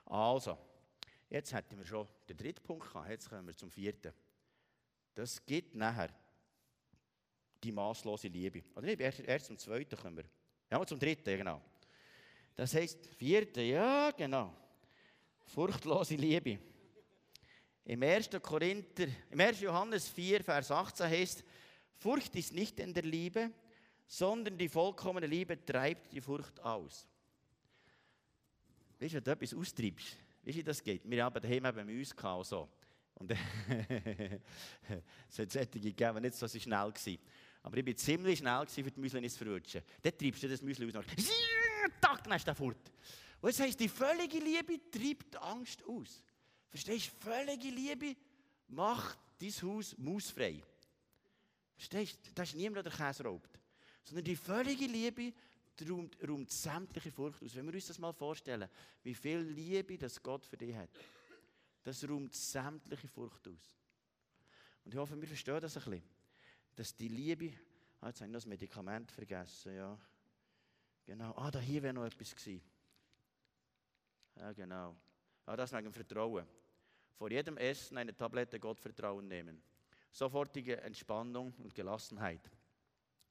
Also, 0.07 0.57
jetzt 1.31 1.53
hätten 1.53 1.79
wir 1.79 1.87
schon 1.87 2.07
den 2.29 2.37
dritten 2.37 2.63
Punkt 2.63 2.87
gehabt, 2.87 3.09
jetzt 3.09 3.29
kommen 3.29 3.47
wir 3.47 3.57
zum 3.57 3.71
vierten. 3.71 4.13
Das 5.15 5.45
gibt 5.47 5.75
nachher 5.75 6.11
die 7.63 7.73
maßlose 7.73 8.29
Liebe. 8.29 8.63
Oder 8.75 8.87
nicht, 8.87 9.01
erst, 9.01 9.21
erst 9.21 9.47
zum 9.47 9.59
zweiten 9.59 9.97
kommen 9.97 10.17
wir. 10.17 10.25
Ja, 10.71 10.85
zum 10.85 10.99
dritten, 10.99 11.37
genau. 11.37 11.63
Das 12.55 12.75
heisst, 12.75 13.07
vierte, 13.17 13.63
ja, 13.63 14.11
genau. 14.11 14.55
Furchtlose 15.45 16.15
Liebe. 16.15 16.59
Im 17.85 18.03
1. 18.03 18.31
Korinther, 18.43 19.07
im 19.31 19.41
1. 19.41 19.61
Johannes 19.61 20.09
4, 20.09 20.45
Vers 20.45 20.71
18 20.71 21.07
heißt, 21.07 21.45
Furcht 21.97 22.35
ist 22.37 22.53
nicht 22.53 22.79
in 22.81 22.95
der 22.95 23.03
Liebe, 23.03 23.51
sondern 24.07 24.57
die 24.57 24.69
vollkommene 24.69 25.27
Liebe 25.27 25.65
treibt 25.65 26.13
die 26.13 26.21
Furcht 26.21 26.61
aus. 26.61 27.07
Weißt 28.99 29.13
du, 29.13 29.17
wenn 29.17 29.25
du 29.25 29.31
etwas 29.31 29.55
austreibst, 29.55 30.17
wie 30.43 30.53
du, 30.53 30.65
das 30.65 30.83
geht? 30.83 31.09
Wir 31.09 31.25
haben 31.25 31.41
daheim 31.41 31.65
eben 31.67 31.99
uns 31.99 32.15
gehabt, 32.15 32.47
so. 32.47 32.69
Und 33.15 33.31
es 35.29 35.39
hat 35.39 35.53
solche 35.53 35.69
gegeben, 35.69 36.23
nicht 36.23 36.35
so 36.35 36.49
schnell 36.49 36.79
waren. 36.79 37.19
Aber 37.63 37.77
ich 37.77 37.87
war 37.87 37.97
ziemlich 37.97 38.39
schnell, 38.39 38.67
für 38.67 38.91
die 38.91 39.01
Müsli 39.01 39.29
zu 39.29 39.45
verrutschen. 39.45 39.83
Dann 40.01 40.17
treibst 40.17 40.43
du 40.43 40.49
das 40.49 40.63
Müsli 40.63 40.89
aus 40.89 40.95
und 40.95 41.07
tack, 42.01 42.25
dann 42.25 42.37
ist 42.37 42.47
der 42.47 42.55
fort. 42.55 42.91
Und 43.41 43.49
das 43.49 43.61
heisst, 43.61 43.81
die 43.81 43.89
völlige 43.89 44.39
Liebe 44.39 44.81
treibt 44.91 45.37
Angst 45.37 45.85
aus. 45.85 46.25
Verstehst 46.69 47.13
du? 47.13 47.31
Völlige 47.31 47.69
Liebe 47.69 48.17
macht 48.69 49.19
dein 49.39 49.51
Haus 49.51 49.97
mausfrei. 49.99 50.63
Verstehst 51.77 52.19
du? 52.27 52.31
Da 52.35 52.43
ist 52.43 52.55
niemand, 52.55 52.87
der 52.87 52.93
Käse 52.93 53.25
raubt. 53.25 53.59
Sondern 54.05 54.25
die 54.25 54.37
völlige 54.37 54.87
Liebe 54.87 55.33
räumt, 55.89 56.17
räumt 56.27 56.51
sämtliche 56.51 57.11
Furcht 57.11 57.43
aus. 57.43 57.55
Wenn 57.55 57.67
wir 57.67 57.75
uns 57.75 57.87
das 57.87 57.99
mal 57.99 58.13
vorstellen, 58.13 58.69
wie 59.03 59.15
viel 59.15 59.39
Liebe 59.39 59.97
das 59.99 60.23
Gott 60.23 60.45
für 60.45 60.57
dich 60.57 60.75
hat, 60.75 60.91
das 61.83 62.09
räumt 62.09 62.35
sämtliche 62.35 63.09
Furcht 63.09 63.47
aus. 63.49 63.77
Und 64.85 64.95
ich 64.95 64.99
hoffe, 64.99 65.21
wir 65.21 65.29
verstehen 65.29 65.61
das 65.61 65.77
ein 65.77 65.85
bisschen. 65.85 66.03
Dass 66.77 66.95
die 66.95 67.09
Liebe, 67.09 67.53
ah, 68.01 68.09
jetzt 68.09 68.21
habe 68.21 68.31
ich 68.31 68.35
das 68.35 68.47
Medikament 68.47 69.11
vergessen, 69.11 69.75
ja. 69.75 69.99
Genau, 71.05 71.35
ah, 71.37 71.51
da 71.51 71.59
hier 71.59 71.83
wäre 71.83 71.95
noch 71.95 72.05
etwas 72.05 72.35
gewesen. 72.35 72.63
Ja, 74.37 74.53
genau. 74.53 74.97
Ah, 75.47 75.57
das 75.57 75.73
wegen 75.73 75.93
Vertrauen. 75.93 76.47
Vor 77.15 77.31
jedem 77.31 77.57
Essen 77.57 77.99
eine 77.99 78.17
Tablette 78.17 78.59
Gottvertrauen 78.59 79.27
nehmen. 79.27 79.63
Sofortige 80.11 80.81
Entspannung 80.81 81.53
und 81.59 81.75
Gelassenheit. 81.75 82.51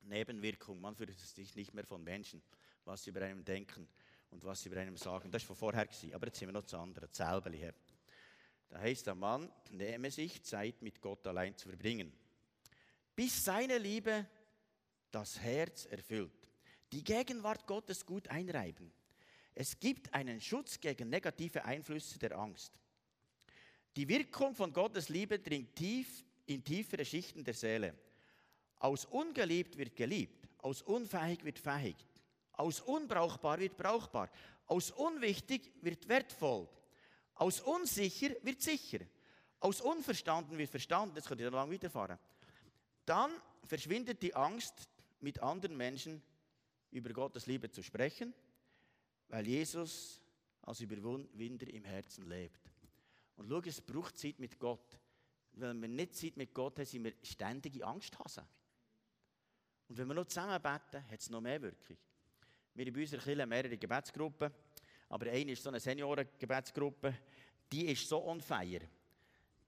Nebenwirkung, 0.04 0.80
man 0.80 0.96
fürchtet 0.96 1.20
sich 1.20 1.56
nicht 1.56 1.74
mehr 1.74 1.86
von 1.86 2.04
Menschen, 2.04 2.42
was 2.86 3.04
sie 3.04 3.10
über 3.10 3.22
einem 3.22 3.44
denken 3.44 3.88
und 4.32 4.44
was 4.44 4.62
sie 4.62 4.70
über 4.70 4.80
einem 4.80 4.98
sagen. 4.98 5.32
Das 5.32 5.44
war 5.44 5.48
von 5.48 5.56
vorher, 5.56 5.86
gewesen, 5.86 6.14
aber 6.14 6.28
jetzt 6.28 6.40
sind 6.40 6.48
wir 6.48 6.54
noch 6.54 6.66
zu 6.66 6.78
anderen, 6.78 7.10
selber 7.12 7.52
her. 7.52 7.74
Da 8.70 8.80
heißt 8.80 9.08
der 9.08 9.16
Mann, 9.16 9.52
nehme 9.72 10.12
sich 10.12 10.44
Zeit 10.44 10.82
mit 10.82 11.02
Gott 11.02 11.26
allein 11.26 11.56
zu 11.58 11.70
verbringen, 11.70 12.14
bis 13.16 13.44
seine 13.44 13.78
Liebe 13.78 14.28
das 15.12 15.40
Herz 15.40 15.86
erfüllt. 15.86 16.48
Die 16.92 17.04
Gegenwart 17.04 17.66
Gottes 17.68 18.06
gut 18.06 18.28
einreiben. 18.28 18.92
Es 19.56 19.80
gibt 19.80 20.14
einen 20.14 20.40
Schutz 20.40 20.80
gegen 20.80 21.10
negative 21.10 21.66
Einflüsse 21.66 22.18
der 22.20 22.38
Angst. 22.38 22.80
Die 23.96 24.08
Wirkung 24.08 24.56
von 24.56 24.72
Gottes 24.72 25.10
Liebe 25.10 25.40
dringt 25.40 25.76
tief 25.76 26.24
in 26.46 26.64
tiefere 26.64 27.04
Schichten 27.04 27.44
der 27.44 27.54
Seele. 27.54 27.94
Aus 28.80 29.06
ungeliebt 29.06 29.78
wird 29.78 29.96
geliebt, 29.96 30.48
aus 30.60 30.82
unfähig 30.82 31.44
wird 31.44 31.60
fähig, 31.60 31.96
aus 32.54 32.82
unbrauchbar 32.82 33.60
wird 33.60 33.78
brauchbar, 33.78 34.30
aus 34.66 34.92
unwichtig 34.92 35.72
wird 35.82 36.08
wertvoll, 36.08 36.68
aus 37.36 37.62
unsicher 37.62 38.30
wird 38.42 38.62
sicher, 38.62 39.00
aus 39.60 39.82
unverstanden 39.82 40.58
wird 40.58 40.70
verstanden. 40.70 41.16
Jetzt 41.16 41.28
könnt 41.28 41.42
ihr 41.42 41.52
lange 41.52 41.74
weiterfahren. 41.74 42.18
Dann 43.06 43.32
verschwindet 43.64 44.22
die 44.22 44.34
Angst, 44.34 44.90
mit 45.22 45.42
anderen 45.42 45.76
Menschen 45.76 46.22
über 46.92 47.12
Gottes 47.12 47.46
Liebe 47.46 47.70
zu 47.70 47.84
sprechen 47.84 48.34
weil 49.30 49.48
Jesus 49.48 50.20
als 50.64 50.82
Überwinder 50.82 51.68
im 51.68 51.86
Herzen 51.86 52.28
lebt. 52.28 52.60
Und 53.38 53.48
schau, 53.48 53.62
es 53.62 53.80
braucht 53.80 54.18
Zeit 54.18 54.40
mit 54.40 54.60
Gott. 54.60 55.00
Wenn 55.54 55.82
wir 55.82 55.88
nicht 55.88 56.16
Zeit 56.16 56.36
mit 56.36 56.54
Gott 56.54 56.78
haben, 56.78 56.86
sind 56.86 57.04
wir 57.04 57.14
ständige 57.24 57.86
Angsthasen. 57.86 58.44
Und 59.90 59.98
wenn 59.98 60.08
wir 60.08 60.14
noch 60.14 60.26
zusammen 60.26 60.62
beten, 60.62 61.04
hat 61.10 61.20
es 61.20 61.30
noch 61.32 61.42
mehr 61.42 61.62
Wirkung. 61.62 61.98
Wir 62.76 62.86
haben 62.86 62.94
bei 62.94 63.02
unserer 63.02 63.22
Kirche 63.22 63.46
mehrere 63.46 63.78
Gebetsgruppen, 63.78 64.52
aber 65.10 65.32
eine 65.32 65.52
ist 65.52 65.64
so 65.64 65.70
eine 65.70 65.80
Seniorengebetsgruppe, 65.80 67.14
die 67.72 67.88
ist 67.88 68.08
so 68.08 68.24
on 68.24 68.40
fire. 68.40 68.82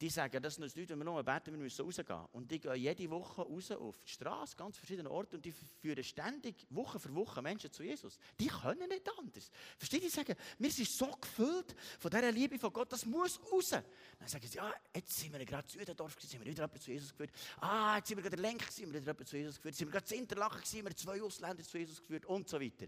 Die 0.02 0.10
sagen, 0.10 0.42
das 0.42 0.58
nützt 0.58 0.76
nichts, 0.76 0.92
wenn 0.92 0.98
wir 0.98 1.06
nur 1.06 1.24
beten, 1.24 1.54
wir 1.54 1.60
müssen 1.60 1.86
rausgehen. 1.86 2.26
Und 2.32 2.50
die 2.50 2.60
gehen 2.60 2.76
jede 2.76 3.10
Woche 3.12 3.44
raus 3.44 3.70
auf 3.70 3.96
die 4.00 4.10
Straße, 4.10 4.56
ganz 4.56 4.76
verschiedene 4.76 5.12
Orte, 5.12 5.36
und 5.36 5.46
die 5.46 5.52
führen 5.52 6.04
ständig, 6.04 6.66
Woche 6.72 7.00
für 7.00 7.14
Woche 7.14 7.40
Menschen 7.44 7.72
zu 7.72 7.84
Jesus. 7.84 8.18
Die 8.40 8.48
können 8.48 8.90
nicht 8.90 9.08
anders. 9.20 9.52
Versteht 9.78 10.02
ihr? 10.02 10.10
Die 10.10 10.16
sagen, 10.16 10.36
wir 10.58 10.72
sind 10.72 10.90
so 10.90 11.06
gefüllt 11.12 11.76
von 12.00 12.10
dieser 12.10 12.32
Liebe 12.32 12.58
von 12.58 12.74
Gott, 12.74 12.92
das 12.92 13.06
muss 13.06 13.40
raus. 13.52 13.70
Dann 13.70 13.84
sagen 14.26 14.48
sie, 14.48 14.58
ja, 14.58 14.74
jetzt 14.96 15.20
sind 15.20 15.34
wir 15.34 15.46
gerade 15.46 15.68
zu 15.68 15.78
Südendorf, 15.78 16.20
sind 16.20 16.44
wir 16.44 16.52
wieder 16.52 16.74
zu 16.74 16.92
Jesus 16.92 17.12
geführt. 17.12 17.32
Ah, 17.58 17.98
jetzt 17.98 18.08
sind 18.08 18.18
wir 18.18 18.24
gerade 18.24 18.38
in 18.38 18.42
Lenk, 18.42 18.64
sind 18.72 18.92
wir 18.92 19.00
wieder 19.00 19.16
zu 19.24 19.38
Jesus 19.38 19.58
geführt. 19.58 19.76
Sind 19.76 19.88
wir 19.88 19.92
gerade 19.92 20.06
zu 20.06 20.16
Interlaken, 20.16 20.66
sind 20.66 20.84
wir 20.84 20.96
zwei 20.96 21.22
Ausländer 21.22 21.64
zu 21.64 21.78
Jesus 21.78 22.02
geführt 22.02 22.26
und 22.26 22.50
so 22.50 22.60
weiter. 22.60 22.88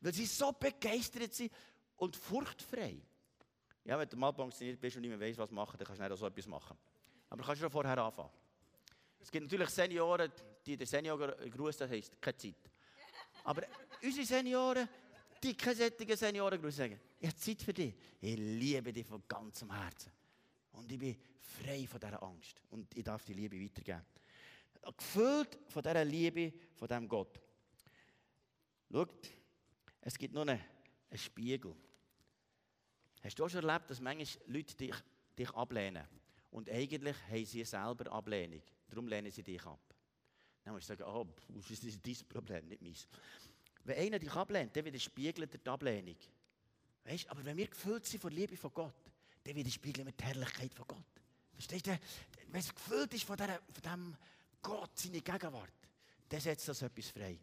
Weil 0.00 0.14
sie 0.14 0.24
so 0.24 0.50
begeistert 0.52 1.34
sind 1.34 1.52
und 1.96 2.16
furchtfrei. 2.16 3.02
Ja, 3.84 3.98
wenn 3.98 4.08
du 4.08 4.16
mal 4.16 4.32
pensioniert 4.32 4.80
bist 4.80 4.96
und 4.96 5.02
nicht 5.02 5.10
mehr 5.10 5.20
weißt, 5.20 5.38
was 5.38 5.50
machen, 5.50 5.76
dann 5.76 5.86
kannst 5.86 6.00
du 6.00 6.08
nicht 6.08 6.18
so 6.18 6.26
etwas 6.26 6.46
machen. 6.46 6.76
Aber 7.28 7.42
du 7.42 7.46
kannst 7.46 7.60
schon 7.60 7.70
vorher 7.70 7.98
anfangen. 7.98 8.30
Es 9.20 9.30
gibt 9.30 9.44
natürlich 9.44 9.70
Senioren, 9.70 10.30
die 10.64 10.84
Senior 10.84 11.18
grüßt, 11.18 11.80
das 11.80 11.90
heisst, 11.90 12.20
keine 12.20 12.36
Zeit. 12.36 12.70
Aber 13.44 13.62
unsere 14.02 14.26
Senioren, 14.26 14.88
die 15.42 15.54
keine 15.54 15.76
solchen 15.76 16.16
Senioren 16.16 16.60
grüßen, 16.60 16.78
sagen, 16.78 17.00
ich 17.20 17.28
habe 17.28 17.36
Zeit 17.36 17.62
für 17.62 17.74
dich. 17.74 17.94
Ich 18.20 18.36
liebe 18.36 18.92
dich 18.92 19.06
von 19.06 19.22
ganzem 19.28 19.70
Herzen. 19.70 20.12
Und 20.72 20.90
ich 20.90 20.98
bin 20.98 21.16
frei 21.38 21.86
von 21.86 22.00
dieser 22.00 22.22
Angst. 22.22 22.60
Und 22.70 22.94
ich 22.96 23.04
darf 23.04 23.24
die 23.24 23.34
Liebe 23.34 23.60
weitergeben. 23.60 24.04
Gefüllt 24.96 25.58
von 25.68 25.82
dieser 25.82 26.04
Liebe, 26.04 26.52
von 26.74 26.88
diesem 26.88 27.08
Gott. 27.08 27.40
Schau, 28.90 29.06
es 30.00 30.18
gibt 30.18 30.34
nur 30.34 30.42
einen, 30.42 30.60
einen 31.10 31.18
Spiegel. 31.18 31.74
Hast 33.24 33.38
du 33.38 33.44
auch 33.44 33.48
schon 33.48 33.66
erlebt, 33.66 33.90
dass 33.90 34.00
manchmal 34.00 34.44
Leute 34.46 34.76
dich, 34.76 34.94
dich 35.38 35.50
ablehnen? 35.54 36.06
Und 36.50 36.68
eigentlich 36.68 37.16
haben 37.30 37.44
sie 37.46 37.64
selber 37.64 38.12
Ablehnung. 38.12 38.62
Darum 38.88 39.08
lehnen 39.08 39.32
sie 39.32 39.42
dich 39.42 39.64
ab. 39.64 39.80
Dann 40.62 40.74
musst 40.74 40.90
du 40.90 40.94
sagen, 40.94 41.10
oh, 41.10 41.26
das 41.48 41.70
ist 41.70 42.06
dein 42.06 42.28
Problem, 42.28 42.68
nicht 42.68 42.82
meins. 42.82 43.08
Wenn 43.82 43.98
einer 43.98 44.18
dich 44.18 44.32
ablehnt, 44.32 44.76
dann 44.76 44.84
widerspiegelt 44.84 45.54
er 45.54 45.58
die 45.58 45.70
Ablehnung. 45.70 46.16
Weißt, 47.04 47.28
aber 47.30 47.44
wenn 47.44 47.56
wir 47.56 47.66
gefüllt 47.66 48.06
sind 48.06 48.20
von 48.20 48.30
Liebe 48.30 48.56
von 48.56 48.72
Gott, 48.72 48.94
dann 49.42 49.54
widerspiegeln 49.54 50.06
wir 50.06 50.12
die 50.12 50.24
Herrlichkeit 50.24 50.74
von 50.74 50.86
Gott. 50.86 51.22
Verstehst 51.54 51.86
du? 51.86 51.98
Wenn 52.48 52.60
es 52.60 52.74
gefüllt 52.74 53.12
ist 53.14 53.24
von, 53.24 53.36
dieser, 53.36 53.58
von 53.58 53.82
diesem 53.82 54.16
Gott, 54.62 54.98
seine 54.98 55.20
Gegenwart, 55.20 55.72
dann 56.28 56.40
setzt 56.40 56.68
das 56.68 56.82
etwas 56.82 57.08
frei. 57.08 57.38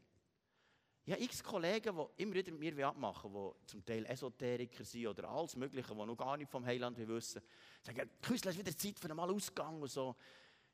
Ich 1.11 1.15
habe 1.15 1.25
x 1.25 1.43
Kollegen, 1.43 1.93
die 1.93 2.23
immer 2.23 2.35
wieder 2.35 2.53
mit 2.53 2.73
mir 2.73 2.87
abmachen 2.87 3.33
die 3.33 3.67
zum 3.67 3.83
Teil 3.83 4.05
Esoteriker 4.05 4.85
sind 4.85 5.07
oder 5.07 5.27
alles 5.27 5.57
Mögliche, 5.57 5.93
die 5.93 6.05
noch 6.05 6.15
gar 6.15 6.37
nicht 6.37 6.49
vom 6.49 6.65
Heiland 6.65 6.97
wissen. 7.05 7.41
Sagen, 7.81 8.09
Küssel, 8.21 8.47
es 8.47 8.57
wieder 8.57 8.77
Zeit 8.77 8.97
für 8.97 9.09
einen 9.09 9.19
Ausgang 9.19 9.81
und 9.81 9.91
so. 9.91 10.15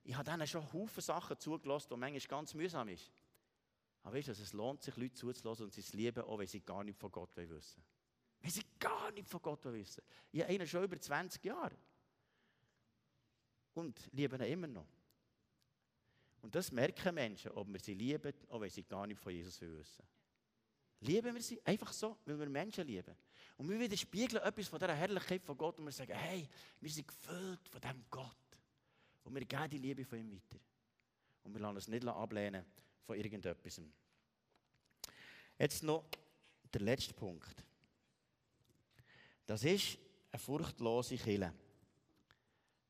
Ich 0.04 0.16
habe 0.16 0.30
denen 0.30 0.46
schon 0.46 0.62
Haufen 0.72 1.02
Sachen 1.02 1.40
zugelassen, 1.40 1.88
die 1.90 1.98
manchmal 1.98 2.20
ganz 2.28 2.54
mühsam 2.54 2.88
ist. 2.90 3.12
Aber 4.04 4.16
weißt 4.16 4.28
du, 4.28 4.32
es 4.34 4.54
lohnt 4.54 4.84
sich, 4.84 4.96
Leute 4.96 5.16
zuzulassen 5.16 5.66
und 5.66 5.74
sie 5.74 5.82
es 5.82 5.94
lieben, 5.94 6.24
auch 6.24 6.38
wenn 6.38 6.46
sie 6.46 6.62
gar 6.62 6.84
nicht 6.84 7.00
von 7.00 7.12
Gott 7.12 7.36
wissen 7.36 7.84
Wenn 8.40 8.52
sie 8.52 8.64
gar 8.78 9.10
nicht 9.14 9.28
von 9.28 9.42
Gott 9.42 9.66
wissen 9.66 10.04
Ich 10.32 10.42
habe 10.42 10.54
einen 10.54 10.68
schon 10.68 10.84
über 10.84 11.02
20 11.02 11.44
Jahre. 11.44 11.76
Und 13.74 14.08
lieben 14.14 14.40
ihn 14.40 14.52
immer 14.54 14.68
noch. 14.68 14.88
Und 16.44 16.54
das 16.54 16.72
merken 16.72 17.16
Menschen, 17.16 17.50
ob 17.54 17.74
wir 17.74 17.80
sie 17.80 17.96
lieben, 17.96 18.36
auch 18.50 18.62
wenn 18.62 18.70
sie 18.70 18.84
gar 18.84 19.08
nicht 19.08 19.20
von 19.20 19.34
Jesus 19.34 19.60
wissen. 19.62 20.06
Lieben 21.02 21.34
wir 21.34 21.42
sie 21.42 21.62
einfach 21.66 21.94
so, 21.94 22.18
weil 22.26 22.40
wir 22.40 22.50
Menschen 22.50 22.86
lieben. 22.86 23.16
Und 23.58 23.70
wir 23.70 23.80
widerspiegeln 23.80 24.44
etwas 24.44 24.68
von 24.68 24.80
dieser 24.80 24.96
Herrlichkeit 24.96 25.44
von 25.44 25.58
Gott 25.58 25.80
und 25.80 25.86
wir 25.86 25.92
sagen, 25.92 26.14
hey, 26.14 26.48
wir 26.80 26.90
sind 26.90 27.08
gefüllt 27.08 27.68
von 27.70 27.82
diesem 27.82 28.06
Gott. 28.10 28.36
Und 29.24 29.36
wir 29.36 29.46
geben 29.46 29.70
die 29.70 29.78
Liebe 29.78 30.06
von 30.06 30.20
ihm 30.20 30.32
weiter. 30.32 30.60
Und 31.44 31.54
wir 31.54 31.62
lassen 31.62 31.76
uns 31.76 31.88
nicht 31.88 32.08
ablehnen 32.08 32.66
von 33.04 33.18
irgendetwas. 33.18 33.82
Jetzt 35.58 35.84
noch 35.84 36.06
der 36.74 36.82
letzte 36.82 37.14
Punkt. 37.14 37.64
Das 39.46 39.64
ist 39.64 39.98
eine 40.32 40.40
furchtlose 40.40 41.18
Kille. 41.18 41.54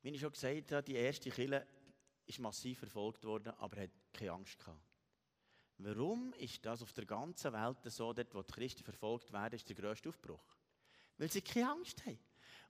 Wie 0.02 0.10
ich 0.10 0.20
schon 0.20 0.32
gesagt 0.32 0.72
habe, 0.72 0.84
die 0.84 0.96
erste 0.96 1.30
Kille 1.30 1.66
ist 2.26 2.40
massiv 2.40 2.80
verfolgt 2.80 3.24
worden, 3.24 3.54
aber 3.58 3.82
hat 3.82 3.92
keine 4.12 4.32
Angst 4.32 4.58
gehabt. 4.58 4.87
Warum 5.80 6.34
ist 6.34 6.66
das 6.66 6.82
auf 6.82 6.92
der 6.94 7.06
ganzen 7.06 7.54
Welt 7.54 7.78
so, 7.86 8.12
dort 8.12 8.34
wo 8.34 8.42
die 8.42 8.54
Christen 8.54 8.84
verfolgt 8.84 9.32
werden, 9.32 9.56
ist 9.56 9.70
der 9.70 9.76
grösste 9.76 10.10
Aufbruch? 10.10 10.44
Weil 11.18 11.32
sie 11.32 11.42
keine 11.42 11.72
Angst 11.72 12.04
haben. 12.06 12.20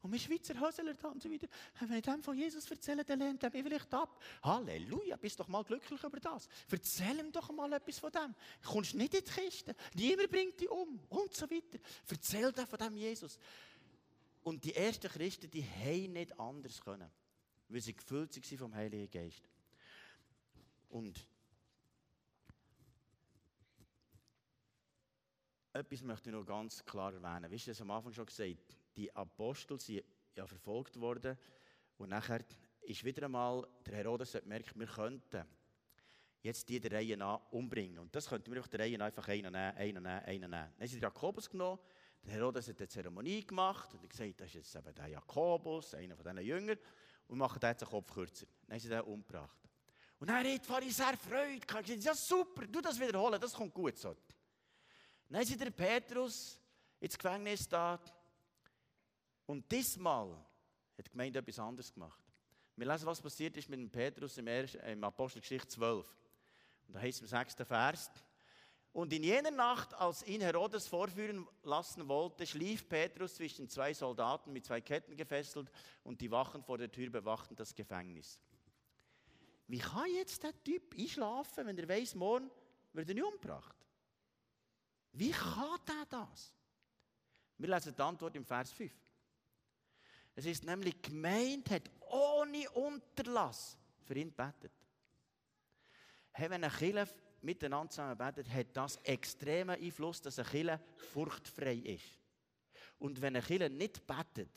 Und 0.01 0.11
wir 0.11 0.19
Schweizer 0.19 0.53
Hösler 0.59 0.93
da 0.93 1.07
und 1.07 1.21
so 1.21 1.31
weiter, 1.31 1.47
wenn 1.79 1.97
ich 1.97 2.03
dem 2.03 2.21
von 2.21 2.37
Jesus 2.37 2.69
erzähle, 2.69 3.03
dann 3.03 3.19
lehnt 3.19 3.43
er 3.43 3.49
mich 3.49 3.63
vielleicht 3.63 3.93
ab. 3.93 4.21
Halleluja, 4.43 5.15
bist 5.15 5.39
doch 5.39 5.47
mal 5.47 5.63
glücklich 5.63 6.03
über 6.03 6.19
das. 6.19 6.47
Erzähl 6.69 7.19
ihm 7.19 7.31
doch 7.31 7.51
mal 7.51 7.71
etwas 7.73 7.97
von 7.97 8.11
dem. 8.11 8.35
Kommst 8.63 8.93
nicht 8.93 9.15
in 9.15 9.23
die 9.23 9.31
Kiste. 9.31 9.75
Niemand 9.95 10.29
bringt 10.29 10.59
dich 10.59 10.69
um. 10.69 10.99
Und 11.09 11.33
so 11.33 11.49
weiter. 11.49 11.79
Erzähl 12.09 12.51
dir 12.51 12.67
von 12.67 12.77
dem 12.77 12.95
Jesus. 12.95 13.39
Und 14.43 14.63
die 14.63 14.75
ersten 14.75 15.09
Christen, 15.09 15.49
die 15.49 15.63
haben 15.63 16.13
nicht 16.13 16.39
anders 16.39 16.79
können. 16.79 17.09
Weil 17.67 17.81
sie 17.81 17.93
gefüllt 17.93 18.35
waren 18.35 18.57
vom 18.57 18.75
Heiligen 18.75 19.09
Geist. 19.09 19.49
Und 20.89 21.27
etwas 25.77 26.01
möchte 26.01 26.29
ich 26.29 26.35
noch 26.35 26.45
ganz 26.45 26.83
klar 26.83 27.13
erwähnen. 27.13 27.51
Wie 27.51 27.57
du 27.57 27.65
das 27.65 27.81
am 27.81 27.91
Anfang 27.91 28.13
schon 28.13 28.25
gesagt? 28.25 28.77
Die 28.95 29.15
Apostel 29.15 29.79
sind 29.79 30.03
ja 30.35 30.45
verfolgt 30.45 30.99
worden 30.99 31.37
und 31.97 32.09
nachher 32.09 32.43
ist 32.81 33.03
wieder 33.03 33.25
einmal 33.25 33.67
der 33.85 33.95
Herodes 33.95 34.31
gemerkt, 34.31 34.77
wir 34.77 34.87
könnten 34.87 35.45
jetzt 36.41 36.67
die 36.69 36.79
der 36.79 36.93
Reihe 36.93 37.17
nach 37.17 37.41
umbringen. 37.51 37.99
Und 37.99 38.15
das 38.15 38.27
könnten 38.27 38.51
wir 38.51 38.59
auf 38.59 38.67
der 38.69 38.79
Reihe 38.81 39.03
einfach 39.03 39.27
einen 39.27 39.51
nehmen, 39.51 39.77
einen 39.77 40.03
nehmen, 40.03 40.05
einen 40.05 40.39
nehmen. 40.39 40.51
Dann 40.51 40.79
haben 40.79 40.87
sie 40.87 40.99
Jakobus 40.99 41.49
genommen, 41.49 41.79
der 42.23 42.33
Herodes 42.33 42.67
hat 42.67 42.79
eine 42.79 42.87
Zeremonie 42.87 43.45
gemacht 43.45 43.93
und 43.93 44.09
gesagt, 44.09 44.39
das 44.41 44.47
ist 44.47 44.55
jetzt 44.55 44.75
eben 44.75 44.95
der 44.95 45.07
Jakobus, 45.07 45.93
einer 45.93 46.15
von 46.15 46.25
diesen 46.25 46.47
Jüngern, 46.47 46.77
und 47.27 47.37
machen 47.37 47.59
den 47.59 47.75
Kopf 47.77 48.13
kürzer. 48.13 48.47
Dann 48.65 48.75
haben 48.75 48.79
sie 48.79 48.89
den 48.89 49.01
umgebracht. 49.01 49.59
Und 50.19 50.29
dann 50.29 50.37
hat 50.37 50.45
die 50.45 50.59
Pharisäer 50.59 51.17
Freude 51.17 51.59
gehabt. 51.59 51.87
Ja, 51.89 52.15
super, 52.15 52.65
du 52.65 52.81
das 52.81 52.99
wiederholen, 52.99 53.39
das 53.39 53.53
kommt 53.53 53.73
gut 53.73 53.97
so. 53.97 54.15
Dann 55.29 55.41
ist 55.41 55.59
der 55.59 55.71
Petrus 55.71 56.59
ins 56.99 57.17
Gefängnis 57.17 57.67
da. 57.67 57.99
Und 59.45 59.69
diesmal 59.71 60.31
hat 60.97 61.05
die 61.05 61.11
Gemeinde 61.11 61.39
etwas 61.39 61.59
anderes 61.59 61.93
gemacht. 61.93 62.23
Wir 62.75 62.87
lesen, 62.87 63.05
was 63.05 63.21
passiert 63.21 63.57
ist 63.57 63.69
mit 63.69 63.79
dem 63.79 63.89
Petrus 63.89 64.37
im, 64.37 65.03
Apostelgeschichte 65.03 65.67
12. 65.67 66.07
Und 66.87 66.93
da 66.93 66.99
heißt 66.99 67.17
es 67.17 67.21
im 67.21 67.27
sechsten 67.27 67.65
Vers. 67.65 68.11
Und 68.93 69.13
in 69.13 69.23
jener 69.23 69.51
Nacht, 69.51 69.93
als 69.93 70.25
ihn 70.25 70.41
Herodes 70.41 70.87
vorführen 70.87 71.47
lassen 71.63 72.07
wollte, 72.07 72.47
schlief 72.47 72.87
Petrus 72.87 73.35
zwischen 73.35 73.69
zwei 73.69 73.93
Soldaten 73.93 74.51
mit 74.51 74.65
zwei 74.65 74.81
Ketten 74.81 75.15
gefesselt 75.15 75.69
und 76.03 76.19
die 76.21 76.31
Wachen 76.31 76.63
vor 76.63 76.77
der 76.77 76.91
Tür 76.91 77.09
bewachten 77.09 77.55
das 77.55 77.75
Gefängnis. 77.75 78.39
Wie 79.67 79.79
kann 79.79 80.09
jetzt 80.15 80.41
der 80.43 80.63
Typ 80.63 80.95
einschlafen, 80.97 81.67
wenn 81.67 81.77
er 81.77 81.87
weiß, 81.87 82.15
morgen 82.15 82.49
wird 82.93 83.09
er 83.09 83.15
nicht 83.15 83.23
umgebracht? 83.23 83.76
Wie 85.17 85.31
kann 85.31 85.79
der 85.87 86.05
das? 86.09 86.53
Wir 87.57 87.69
lesen 87.69 87.95
die 87.95 88.01
Antwort 88.01 88.35
im 88.35 88.45
Vers 88.45 88.71
5. 88.71 88.93
Es 90.35 90.45
ist 90.45 90.63
nämlich, 90.63 91.01
die 91.01 91.09
Gemeinde 91.09 91.73
hat 91.73 91.89
ohne 92.01 92.69
Unterlass 92.69 93.75
für 94.03 94.13
ihn 94.13 94.29
gebetet. 94.29 94.71
Hey, 96.31 96.51
wenn 96.51 96.63
eine 96.63 96.71
Kirche 96.71 97.07
miteinander 97.41 97.89
zusammen 97.89 98.15
betet, 98.15 98.47
hat 98.53 98.67
das 98.73 98.97
extremen 98.97 99.81
Einfluss, 99.81 100.21
dass 100.21 100.37
eine 100.37 100.47
Kirche 100.49 100.79
furchtfrei 100.97 101.73
ist. 101.73 102.19
Und 102.99 103.19
wenn 103.19 103.35
eine 103.35 103.43
Kirche 103.43 103.71
nicht 103.71 104.05
betet, 104.05 104.51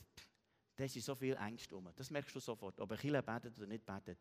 dann 0.77 0.89
sind 0.89 1.03
so 1.03 1.15
viel 1.15 1.37
Ängste 1.37 1.75
um. 1.75 1.89
Das 1.97 2.11
merkst 2.11 2.35
du 2.35 2.41
sofort, 2.41 2.79
ob 2.81 2.91
eine 2.91 3.01
Kirche 3.01 3.23
betet 3.23 3.57
oder 3.57 3.67
nicht 3.67 3.87
betet. 3.87 4.19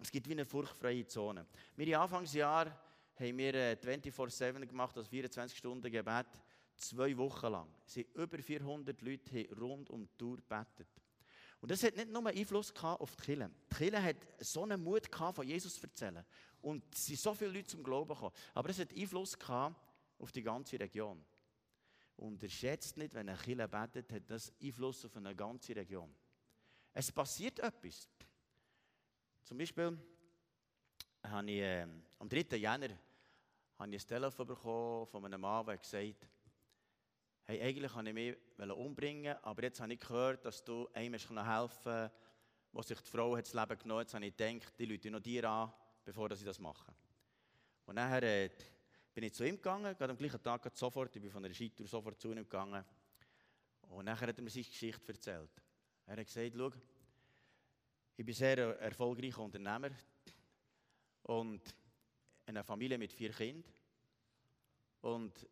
Es 0.00 0.10
gibt 0.10 0.26
wie 0.26 0.32
eine 0.32 0.44
furchtfreie 0.44 1.06
Zone. 1.06 1.46
Wir 1.76 1.86
im 1.86 2.00
Anfangsjahr 2.00 2.87
haben 3.18 3.38
wir 3.38 3.78
24-7 3.78 4.62
äh, 4.62 4.66
gemacht, 4.66 4.96
also 4.96 5.08
24 5.08 5.58
Stunden 5.58 5.90
Gebet, 5.90 6.26
zwei 6.76 7.16
Wochen 7.16 7.46
lang. 7.46 7.68
Es 7.84 7.94
sind 7.94 8.14
über 8.14 8.38
400 8.38 9.00
Leute 9.02 9.48
rund 9.56 9.90
um 9.90 10.06
die 10.06 10.16
Tour 10.16 10.36
gebetet. 10.36 10.88
Und 11.60 11.70
das 11.70 11.82
hat 11.82 11.96
nicht 11.96 12.10
nur 12.10 12.26
Einfluss 12.26 12.72
auf 12.76 13.16
die 13.16 13.22
Kirche. 13.22 13.50
Die 13.72 13.74
Kirche 13.74 14.02
hat 14.02 14.16
so 14.38 14.62
einen 14.62 14.82
Mut 14.82 15.10
gehabt, 15.10 15.36
von 15.36 15.46
Jesus 15.46 15.74
zu 15.74 15.82
erzählen. 15.82 16.24
Und 16.60 16.84
es 16.94 17.06
sind 17.06 17.18
so 17.18 17.34
viele 17.34 17.50
Leute 17.50 17.66
zum 17.66 17.82
Glauben 17.82 18.14
gekommen. 18.14 18.34
Aber 18.54 18.70
es 18.70 18.78
hat 18.78 18.94
Einfluss 18.94 19.36
gehabt 19.36 19.76
auf 20.18 20.30
die 20.30 20.42
ganze 20.42 20.78
Region. 20.78 21.24
Unterschätzt 22.16 22.96
nicht, 22.96 23.14
wenn 23.14 23.28
eine 23.28 23.38
Kirche 23.38 23.68
betet, 23.68 24.12
hat 24.12 24.30
das 24.30 24.52
Einfluss 24.62 25.04
auf 25.04 25.16
eine 25.16 25.34
ganze 25.34 25.74
Region. 25.74 26.14
Es 26.92 27.10
passiert 27.10 27.58
etwas. 27.60 28.08
Zum 29.42 29.58
Beispiel 29.58 29.98
habe 31.24 31.50
ich 31.50 31.60
äh, 31.60 31.86
am 32.18 32.28
3. 32.28 32.56
Jänner 32.56 32.90
habe 33.78 33.94
ich 33.94 34.02
ein 34.02 34.08
Telefon 34.08 34.46
bekommen 34.46 35.06
von 35.06 35.24
einem 35.24 35.40
Mann, 35.40 35.64
der 35.66 35.78
gesagt 35.78 36.24
hat, 36.24 36.30
hey, 37.44 37.62
eigentlich 37.62 37.92
kann 37.92 38.06
ich 38.06 38.14
mich 38.14 38.36
umbringen 38.70 39.36
aber 39.42 39.62
jetzt 39.62 39.80
habe 39.80 39.92
ich 39.92 40.00
gehört, 40.00 40.44
dass 40.44 40.64
du 40.64 40.88
einem 40.92 41.14
helfen 41.14 41.82
kannst, 41.82 42.14
wo 42.72 42.82
sich 42.82 43.00
die 43.00 43.10
Frau 43.10 43.36
das 43.36 43.54
Leben 43.54 43.78
genommen 43.78 44.00
hat, 44.00 44.14
habe 44.14 44.26
ich 44.26 44.36
gedacht, 44.36 44.78
die 44.78 44.84
Leute 44.84 45.10
noch 45.10 45.20
dir 45.20 45.48
an, 45.48 45.72
bevor 46.04 46.34
sie 46.34 46.44
das 46.44 46.58
machen. 46.58 46.94
Und 47.86 47.94
nachher 47.94 48.22
äh, 48.22 48.50
bin 49.14 49.24
ich 49.24 49.32
zu 49.32 49.44
ihm 49.44 49.56
gegangen, 49.56 49.96
gerade 49.96 50.10
am 50.10 50.18
gleichen 50.18 50.42
Tag 50.42 50.70
sofort, 50.74 51.14
ich 51.16 51.22
bin 51.22 51.30
von 51.30 51.42
der 51.42 51.54
Skitour 51.54 51.86
sofort 51.86 52.20
zu 52.20 52.30
ihm 52.30 52.36
gegangen. 52.36 52.84
Und 53.82 54.04
nachher 54.04 54.28
hat 54.28 54.36
er 54.36 54.42
mir 54.42 54.50
seine 54.50 54.64
Geschichte 54.64 55.12
erzählt. 55.12 55.50
Er 56.04 56.18
hat 56.18 56.26
gesagt, 56.26 56.52
schau, 56.54 56.70
ich 58.16 58.24
bin 58.24 58.34
sehr 58.34 58.58
erfolgreicher 58.80 59.40
Unternehmer 59.40 59.90
und 61.22 61.62
eine 62.48 62.64
Familie 62.64 62.98
mit 62.98 63.12
vier 63.12 63.30
Kindern. 63.30 63.72
Und 65.02 65.48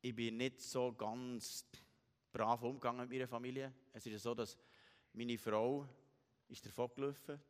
ich 0.00 0.14
bin 0.14 0.36
nicht 0.36 0.60
so 0.60 0.92
ganz 0.92 1.66
brav 2.30 2.62
umgegangen 2.62 3.00
mit 3.02 3.10
meiner 3.10 3.28
Familie. 3.28 3.72
Es 3.92 4.06
ist 4.06 4.22
so, 4.22 4.34
dass 4.34 4.56
meine 5.12 5.38
Frau 5.38 5.88
ist 6.48 6.66
davon 6.66 6.90
gelaufen 6.94 7.40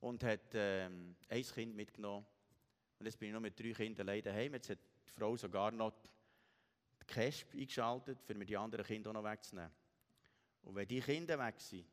und 0.00 0.24
hat 0.24 0.54
ähm, 0.54 1.16
ein 1.28 1.44
Kind 1.44 1.76
mitgenommen. 1.76 2.26
Und 2.98 3.06
jetzt 3.06 3.18
bin 3.18 3.28
ich 3.28 3.32
nur 3.32 3.40
mit 3.40 3.58
drei 3.58 3.72
Kindern 3.72 4.08
allein 4.08 4.22
daheim. 4.22 4.54
Jetzt 4.54 4.70
hat 4.70 4.78
die 5.06 5.12
Frau 5.12 5.36
sogar 5.36 5.70
noch 5.70 5.92
die 7.00 7.06
Cash 7.06 7.46
eingeschaltet, 7.52 8.18
um 8.30 8.44
die 8.44 8.56
anderen 8.56 8.84
Kinder 8.84 9.10
auch 9.10 9.14
noch 9.14 9.24
wegzunehmen. 9.24 9.70
Und 10.62 10.74
wenn 10.74 10.88
die 10.88 11.00
Kinder 11.00 11.38
weg 11.38 11.60
sind 11.60 11.86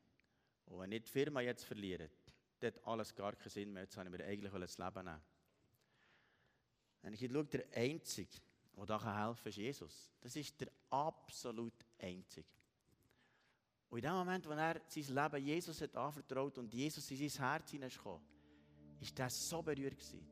und 0.65 0.79
wenn 0.79 0.89
nicht 0.89 1.07
die 1.07 1.11
Firma 1.11 1.41
jetzt 1.41 1.63
verlieren, 1.63 2.09
dann 2.59 2.73
hat 2.73 2.83
alles 2.85 3.15
gar 3.15 3.35
keinen 3.35 3.49
Sinn 3.49 3.71
mehr. 3.71 3.83
Jetzt 3.83 3.95
habe 3.95 4.09
ich 4.09 4.17
mir 4.17 4.25
eigentlich 4.25 4.51
das 4.51 4.77
Leben 4.77 5.05
nehmen. 5.05 5.21
Wenn 7.01 7.13
ich 7.13 7.19
schaue, 7.19 7.45
der 7.45 7.65
Einzige, 7.73 8.37
der 8.75 8.85
da 8.85 9.27
helfen 9.27 9.43
kann, 9.43 9.49
ist 9.49 9.57
Jesus. 9.57 10.11
Das 10.21 10.35
ist 10.35 10.59
der 10.59 10.69
absolut 10.89 11.85
Einzige. 11.99 12.47
Und 13.89 13.99
in 13.99 14.03
dem 14.03 14.13
Moment, 14.13 14.45
wo 14.45 14.51
er 14.51 14.81
sein 14.87 15.15
Leben 15.15 15.45
Jesus 15.45 15.81
hat 15.81 15.95
anvertraut 15.95 16.57
und 16.57 16.73
Jesus 16.73 17.09
in 17.11 17.29
sein 17.29 17.49
Herz 17.49 17.71
hineingekommen 17.71 18.21
ist 18.99 19.19
er 19.19 19.29
so 19.29 19.61
berührt 19.61 19.97
gewesen. 19.97 20.27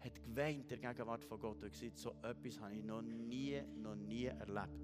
Hat 0.00 0.22
geweint 0.22 0.70
der 0.70 0.78
Gegenwart 0.78 1.24
von 1.24 1.38
Gott 1.38 1.62
und 1.62 1.70
gesagt, 1.70 1.98
so 1.98 2.14
etwas 2.22 2.60
habe 2.60 2.74
ich 2.74 2.82
noch 2.82 3.02
nie, 3.02 3.60
noch 3.76 3.94
nie 3.94 4.24
erlebt. 4.24 4.80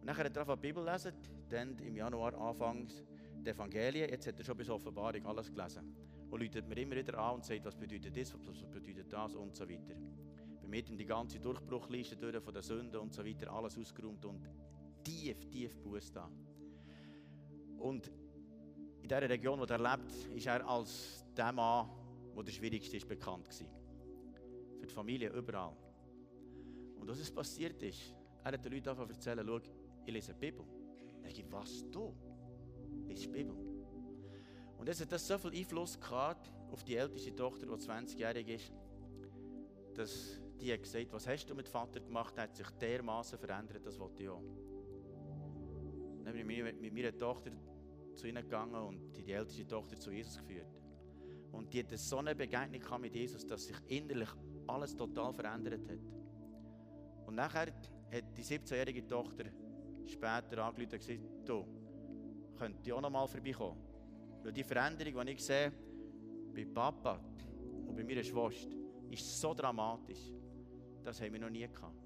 Und 0.00 0.06
dann 0.06 0.16
hat 0.16 0.36
er 0.36 0.56
die 0.56 0.60
Bibel 0.60 0.84
lesen, 0.84 1.14
dann 1.48 1.78
im 1.78 1.96
Januar 1.96 2.34
anfangs 2.34 3.02
die 3.44 3.50
Evangelien, 3.50 4.08
jetzt 4.10 4.26
hat 4.26 4.38
er 4.38 4.44
schon 4.44 4.56
bis 4.56 4.68
Offenbarung 4.68 5.24
alles 5.26 5.50
gelesen. 5.50 5.96
Und 6.30 6.40
läutet 6.40 6.68
mir 6.68 6.76
immer 6.78 6.96
wieder 6.96 7.18
an 7.18 7.36
und 7.36 7.44
sagt, 7.44 7.64
was 7.64 7.76
bedeutet 7.76 8.16
das, 8.16 8.34
was 8.34 8.64
bedeutet 8.64 9.12
das 9.12 9.34
und 9.34 9.54
so 9.54 9.68
weiter. 9.68 9.94
Bei 10.60 10.68
mir 10.68 10.82
die 10.82 11.04
ganze 11.04 11.38
Durchbruchliste 11.38 12.16
durch 12.16 12.42
von 12.42 12.52
der 12.52 12.62
Sünde 12.62 13.00
und 13.00 13.12
so 13.12 13.24
weiter, 13.24 13.52
alles 13.52 13.78
ausgeräumt 13.78 14.24
und 14.24 14.48
tief, 15.04 15.44
tief 15.50 15.76
Buß. 15.78 16.12
Und 17.78 18.10
in 19.02 19.08
der 19.08 19.28
Region, 19.28 19.60
wo 19.60 19.64
er 19.64 19.78
lebt, 19.78 20.10
ist 20.34 20.46
er 20.46 20.66
als 20.66 21.24
der 21.36 21.52
Mann, 21.52 21.88
der 22.34 22.42
der 22.42 22.52
schwierigste 22.52 22.96
ist, 22.96 23.06
bekannt 23.06 23.44
gewesen. 23.44 23.68
Für 24.80 24.86
die 24.86 24.94
Familie 24.94 25.30
überall. 25.30 25.76
Und 26.96 27.08
was 27.08 27.30
passiert 27.30 27.82
ist, 27.82 28.14
er 28.42 28.52
hat 28.52 28.64
den 28.64 28.72
Leuten 28.72 28.88
einfach 28.88 29.08
erzählen, 29.08 29.44
schau, 29.46 29.60
ich 30.06 30.12
lese 30.12 30.32
die 30.32 30.40
Bibel. 30.40 30.64
Er 31.22 31.30
sagt, 31.30 31.52
was 31.52 31.90
du? 31.90 32.14
Liest 33.06 33.24
die 33.24 33.28
Bibel. 33.28 33.73
Und 34.84 34.88
jetzt 34.88 35.00
hat 35.00 35.12
das 35.12 35.26
so 35.26 35.38
viel 35.38 35.60
Einfluss 35.60 35.98
gehabt 35.98 36.52
auf 36.70 36.84
die 36.84 36.96
älteste 36.96 37.34
Tochter, 37.34 37.64
die 37.64 37.72
20-jährig 37.72 38.48
ist, 38.48 38.72
dass 39.94 40.38
die 40.60 40.70
hat 40.70 40.82
gesagt, 40.82 41.10
was 41.10 41.26
hast 41.26 41.46
du 41.46 41.54
mit 41.54 41.66
Vater 41.66 42.00
gemacht? 42.00 42.34
Er 42.36 42.42
hat 42.42 42.54
sich 42.54 42.68
dermaßen 42.68 43.38
verändert, 43.38 43.86
das 43.86 43.98
wollte 43.98 44.24
ich 44.24 44.28
auch. 44.28 44.42
Dann 46.22 46.34
bin 46.34 46.50
ich 46.50 46.62
mit 46.62 46.92
meiner 46.92 47.16
Tochter 47.16 47.50
zu 48.14 48.26
ihnen 48.26 48.42
gegangen 48.42 48.74
und 48.74 49.16
die 49.16 49.32
älteste 49.32 49.66
Tochter 49.66 49.98
zu 49.98 50.10
Jesus 50.10 50.36
geführt. 50.36 50.68
Und 51.50 51.72
die 51.72 51.82
hatte 51.82 51.96
so 51.96 52.18
eine 52.18 52.34
Begegnung 52.34 53.00
mit 53.00 53.14
Jesus, 53.14 53.46
dass 53.46 53.64
sich 53.64 53.76
innerlich 53.86 54.28
alles 54.66 54.94
total 54.94 55.32
verändert 55.32 55.88
hat. 55.88 57.26
Und 57.26 57.36
nachher 57.36 57.72
hat 58.12 58.36
die 58.36 58.44
17-jährige 58.44 59.06
Tochter 59.06 59.44
später 60.04 60.62
angerufen 60.62 60.82
und 60.82 60.90
gesagt, 60.90 61.20
du, 61.46 61.66
könnt 62.58 62.86
ihr 62.86 62.94
auch 62.94 63.00
noch 63.00 63.08
mal 63.08 63.26
vorbeikommen? 63.26 63.83
Weil 64.44 64.52
die 64.52 64.62
Veränderung, 64.62 65.26
die 65.26 65.32
ich 65.32 65.42
sehe, 65.42 65.72
bei 66.54 66.66
Papa 66.66 67.18
und 67.86 67.96
bei 67.96 68.04
meiner 68.04 68.22
Schwester, 68.22 68.76
ist 69.10 69.40
so 69.40 69.54
dramatisch. 69.54 70.30
Das 71.02 71.20
haben 71.20 71.32
wir 71.32 71.40
noch 71.40 71.50
nie 71.50 71.66
gehabt. 71.66 71.96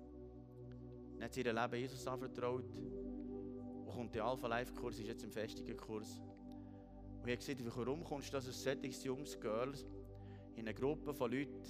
Dann 1.15 1.25
hat 1.25 1.35
sie 1.35 1.43
ihr 1.43 1.53
Leben 1.53 1.75
Jesus 1.75 2.07
anvertraut 2.07 2.65
und 2.77 3.89
kommt 3.93 4.15
der 4.15 4.25
Alpha 4.25 4.47
Life 4.47 4.73
Kurs, 4.73 5.01
ist 5.01 5.09
jetzt 5.09 5.25
im 5.25 5.33
Festigenkurs. 5.33 6.21
Und 7.21 7.29
ich 7.29 7.37
habe 7.49 7.57
gesagt, 7.57 7.77
warum 7.77 8.05
kommst 8.05 8.33
du 8.33 8.37
als 8.37 8.47
ein 8.47 8.53
solches 8.53 9.03
junges 9.03 9.39
Girl 9.41 9.75
in 10.55 10.61
eine 10.61 10.75
Gruppe 10.75 11.13
von 11.13 11.33
Leuten, 11.33 11.61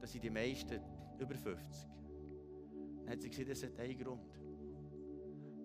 das 0.00 0.12
sind 0.12 0.22
die 0.22 0.30
meisten 0.30 0.80
über 1.18 1.34
50. 1.34 1.88
Dann 3.00 3.10
hat 3.10 3.22
sie 3.22 3.28
gesagt, 3.28 3.50
das 3.50 3.64
hat 3.64 3.76
einen 3.80 3.98
Grund. 3.98 4.38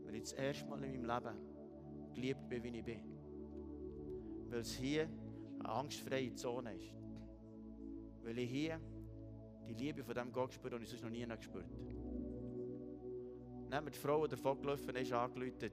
Weil 0.03 0.15
ich 0.15 0.23
das 0.23 0.33
erste 0.33 0.67
Mal 0.67 0.83
in 0.83 1.03
meinem 1.03 1.05
Leben 1.05 2.13
geliebt 2.15 2.49
bin, 2.49 2.63
wie 2.63 2.77
ich 2.79 2.83
bin. 2.83 3.12
Weil 4.53 4.59
es 4.59 4.75
hier 4.75 5.09
eine 5.61 5.67
angstfreie 5.69 6.31
Zone 6.35 6.75
ist. 6.75 6.93
Weil 8.21 8.37
ich 8.37 8.51
hier 8.51 8.79
die 9.67 9.73
Liebe 9.73 10.03
von 10.03 10.13
dem 10.13 10.31
Gott 10.31 10.49
gespürt 10.49 10.75
und 10.75 10.83
ich 10.83 10.89
sonst 10.89 11.01
noch 11.01 11.09
nie 11.09 11.25
gespürt. 11.25 11.65
Hat 13.71 13.83
die 13.91 13.97
Frau, 13.97 14.27
die 14.27 14.35
davon 14.35 14.61
gelaufen 14.61 14.95
ist, 14.95 15.11
angerufen. 15.11 15.71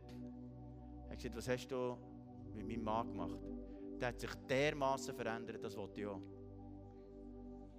Er 1.04 1.10
hat 1.10 1.18
gesagt, 1.18 1.36
was 1.36 1.46
hast 1.46 1.68
du 1.68 1.98
mit 2.54 2.66
meinem 2.66 2.82
Mann 2.82 3.12
gemacht? 3.12 3.38
Der 4.00 4.08
hat 4.08 4.18
sich 4.18 4.34
dermaßen 4.48 5.14
verändert, 5.14 5.62
das 5.62 5.76
wollte 5.76 6.00
ich 6.00 6.06
auch. 6.06 6.22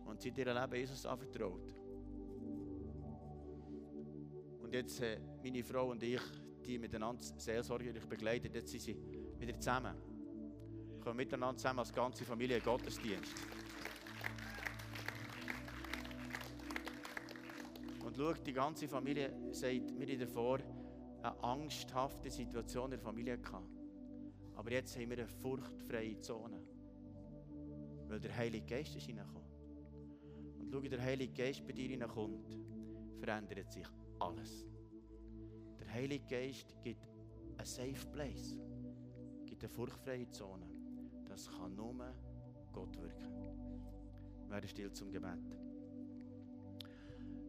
Und 0.06 0.22
sie 0.22 0.30
hat 0.30 0.38
ihr 0.38 0.54
Leben 0.54 0.76
Jesus 0.76 1.04
anvertraut. 1.08 1.74
Und 4.62 4.72
jetzt, 4.72 5.02
äh, 5.02 5.20
meine 5.42 5.64
Frau 5.64 5.90
und 5.90 6.04
ich, 6.04 6.22
die 6.64 6.78
miteinander 6.78 7.24
seelsorgerlich 7.24 8.06
begleitet, 8.08 8.54
jetzt 8.54 8.70
sind 8.70 8.82
sie 8.82 8.96
wieder 9.40 9.60
zusammen. 9.60 10.11
Wir 11.02 11.06
kommen 11.06 11.18
miteinander 11.18 11.58
zusammen 11.58 11.80
als 11.80 11.92
ganze 11.92 12.24
Familie 12.24 12.62
Gottesdienst. 12.62 13.34
Und 18.06 18.16
schau, 18.16 18.34
die 18.34 18.54
ganze 18.54 18.88
Familie 18.88 19.34
sagt 19.52 19.98
mir 19.98 20.16
davor, 20.20 20.60
eine 21.24 21.44
angsthafte 21.44 22.30
Situation 22.30 22.86
in 22.86 22.92
der 22.92 23.00
Familie 23.00 23.40
gehabt. 23.40 23.82
Aber 24.56 24.72
jetzt 24.72 24.96
haben 24.96 25.10
wir 25.10 25.18
eine 25.18 25.28
furchtfreie 25.28 26.20
Zone. 26.20 26.62
Weil 28.08 28.20
der 28.20 28.38
Heilige 28.38 28.68
Geist 28.68 28.96
ist 28.96 29.10
reingekommen. 29.10 29.50
Und 30.60 30.70
schau, 30.72 30.82
der 30.82 31.02
Heilige 31.02 31.34
Geist 31.34 31.66
bei 31.66 31.74
dir 31.74 31.90
hineinkommt, 31.90 32.60
verändert 33.20 33.72
sich 33.72 33.88
alles. 34.20 34.68
Der 35.80 35.92
Heilige 35.92 36.28
Geist 36.28 36.76
gibt 36.84 37.08
ein 37.58 37.66
Safe 37.66 38.08
Place, 38.14 38.56
gibt 39.48 39.64
eine 39.64 39.74
furchtfreie 39.74 40.30
Zone. 40.30 40.71
Das 41.32 41.50
kann 41.50 41.74
nur 41.76 41.96
Gott 42.74 43.02
wirken. 43.02 43.32
Werde 44.50 44.68
still 44.68 44.92
zum 44.92 45.10
Gebet. 45.10 45.40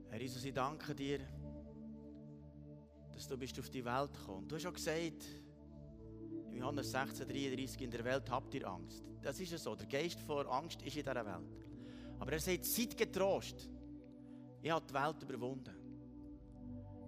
Herr 0.08 0.20
Jesus, 0.20 0.44
ich 0.44 0.54
danke 0.54 0.94
dir, 0.94 1.18
dass 3.12 3.26
du 3.26 3.36
bist 3.36 3.58
auf 3.58 3.68
die 3.70 3.84
Welt 3.84 4.12
gekommen. 4.12 4.46
Du 4.46 4.54
hast 4.54 4.66
auch 4.66 4.72
gesagt, 4.72 5.24
in 6.52 6.58
Johannes 6.58 6.94
16,33, 6.94 7.80
in 7.80 7.90
der 7.90 8.04
Welt 8.04 8.30
habt 8.30 8.54
ihr 8.54 8.68
Angst. 8.68 9.02
Das 9.20 9.40
ist 9.40 9.52
es 9.52 9.64
so. 9.64 9.74
Der 9.74 9.86
Geist 9.86 10.20
vor 10.20 10.46
Angst 10.46 10.80
ist 10.82 10.96
in 10.96 11.02
dieser 11.02 11.26
Welt. 11.26 11.56
Aber 12.20 12.32
er 12.32 12.38
sagt, 12.38 12.64
seid 12.64 12.96
getrost. 12.96 13.68
Ich 14.62 14.70
habe 14.70 14.86
die 14.88 14.94
Welt 14.94 15.20
überwunden. 15.24 15.74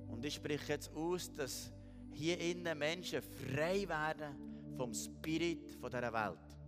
Und 0.09 0.25
ich 0.25 0.35
spreche 0.35 0.73
jetzt 0.73 0.93
aus, 0.93 1.31
dass 1.31 1.73
hier 2.11 2.37
innen 2.41 2.77
Menschen 2.77 3.23
frei 3.23 3.89
werden 3.89 4.75
vom 4.77 4.93
Spirit 4.93 5.79
dieser 5.81 6.13
Welt. 6.13 6.64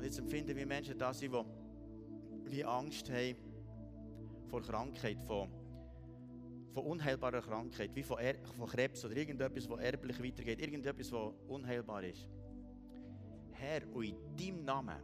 Und 0.00 0.06
jetzt 0.06 0.18
empfinden 0.18 0.56
wir 0.56 0.66
Menschen 0.66 0.96
da 0.96 1.12
sind, 1.12 1.34
die 2.50 2.64
Angst 2.64 3.10
haben 3.10 3.36
vor 4.48 4.62
Krankheit, 4.62 5.18
von, 5.26 5.50
von 6.72 6.86
unheilbarer 6.86 7.42
Krankheit, 7.42 7.94
wie 7.94 8.02
von, 8.02 8.18
er, 8.18 8.36
von 8.56 8.66
Krebs 8.66 9.04
oder 9.04 9.14
irgendetwas, 9.14 9.68
das 9.68 9.78
erblich 9.78 10.24
weitergeht, 10.24 10.58
irgendetwas, 10.58 11.12
was 11.12 11.34
unheilbar 11.48 12.02
ist. 12.04 12.26
Herr, 13.50 13.82
und 13.92 14.04
in 14.04 14.16
deinem 14.38 14.64
Namen 14.64 14.96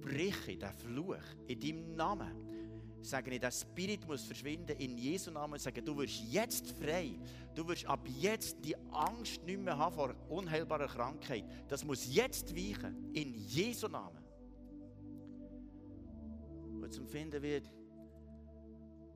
breche 0.00 0.50
ich 0.50 0.58
den 0.58 0.72
Fluch, 0.72 1.22
in 1.46 1.60
deinem 1.60 1.94
Namen 1.94 2.57
sage 3.00 3.32
ich, 3.32 3.40
der 3.40 3.50
Spirit 3.50 4.06
muss 4.06 4.24
verschwinden 4.24 4.76
in 4.78 4.98
Jesu 4.98 5.30
Namen 5.30 5.58
sage, 5.58 5.82
du 5.82 5.96
wirst 5.96 6.22
jetzt 6.30 6.70
frei. 6.72 7.18
Du 7.54 7.66
wirst 7.68 7.86
ab 7.86 8.06
jetzt 8.06 8.64
die 8.64 8.76
Angst 8.90 9.42
nicht 9.44 9.60
mehr 9.60 9.76
haben 9.76 9.94
vor 9.94 10.14
unheilbarer 10.28 10.86
Krankheit. 10.86 11.44
Das 11.68 11.84
muss 11.84 12.12
jetzt 12.12 12.54
weichen 12.54 13.12
in 13.14 13.34
Jesu 13.34 13.88
Namen. 13.88 14.24
Und 16.82 16.92
zum 16.92 17.06
Finden 17.06 17.42
wird, 17.42 17.70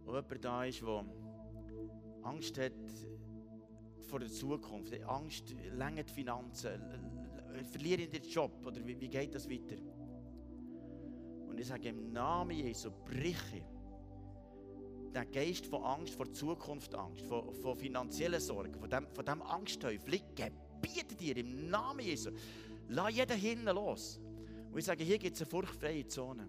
wo 0.05 0.15
jemand 0.15 0.45
da 0.45 0.65
ist, 0.65 0.83
der 0.83 1.05
Angst 2.23 2.59
hat 2.59 2.73
vor 4.09 4.21
der 4.21 4.29
Zukunft, 4.29 4.93
Angst, 5.05 5.55
länger 5.73 6.03
die 6.03 6.13
Finanzen, 6.13 6.83
verliere 7.71 8.03
ich 8.03 8.11
den 8.11 8.25
Job 8.25 8.53
oder 8.65 8.85
wie 8.85 8.95
geht 9.09 9.35
das 9.35 9.49
weiter? 9.49 9.77
Ich 11.63 11.69
sage 11.69 11.91
im 11.91 12.13
Namen 12.13 12.57
Jesu, 12.57 12.91
brich 12.91 13.37
den 15.15 15.31
Geist 15.31 15.65
von 15.65 15.85
Angst, 15.85 16.13
vor 16.13 16.29
Zukunft 16.33 16.93
Angst, 16.93 17.25
von, 17.25 17.55
von 17.55 17.77
finanziellen 17.77 18.41
Sorgen, 18.41 18.75
von 18.75 18.91
dem, 18.91 19.07
von 19.15 19.25
dem 19.25 19.41
Angstteufel, 19.43 20.15
ich 20.15 20.25
gebiete 20.35 21.15
dir 21.15 21.37
im 21.37 21.71
Namen 21.71 22.01
Jesu, 22.01 22.31
lass 22.89 23.15
jeden 23.15 23.39
hinten 23.39 23.73
los. 23.77 24.21
Und 24.73 24.81
ich 24.81 24.85
sage, 24.85 25.05
hier 25.05 25.19
gibt 25.19 25.37
es 25.37 25.43
eine 25.43 25.51
furchtfreie 25.51 26.05
Zone. 26.09 26.49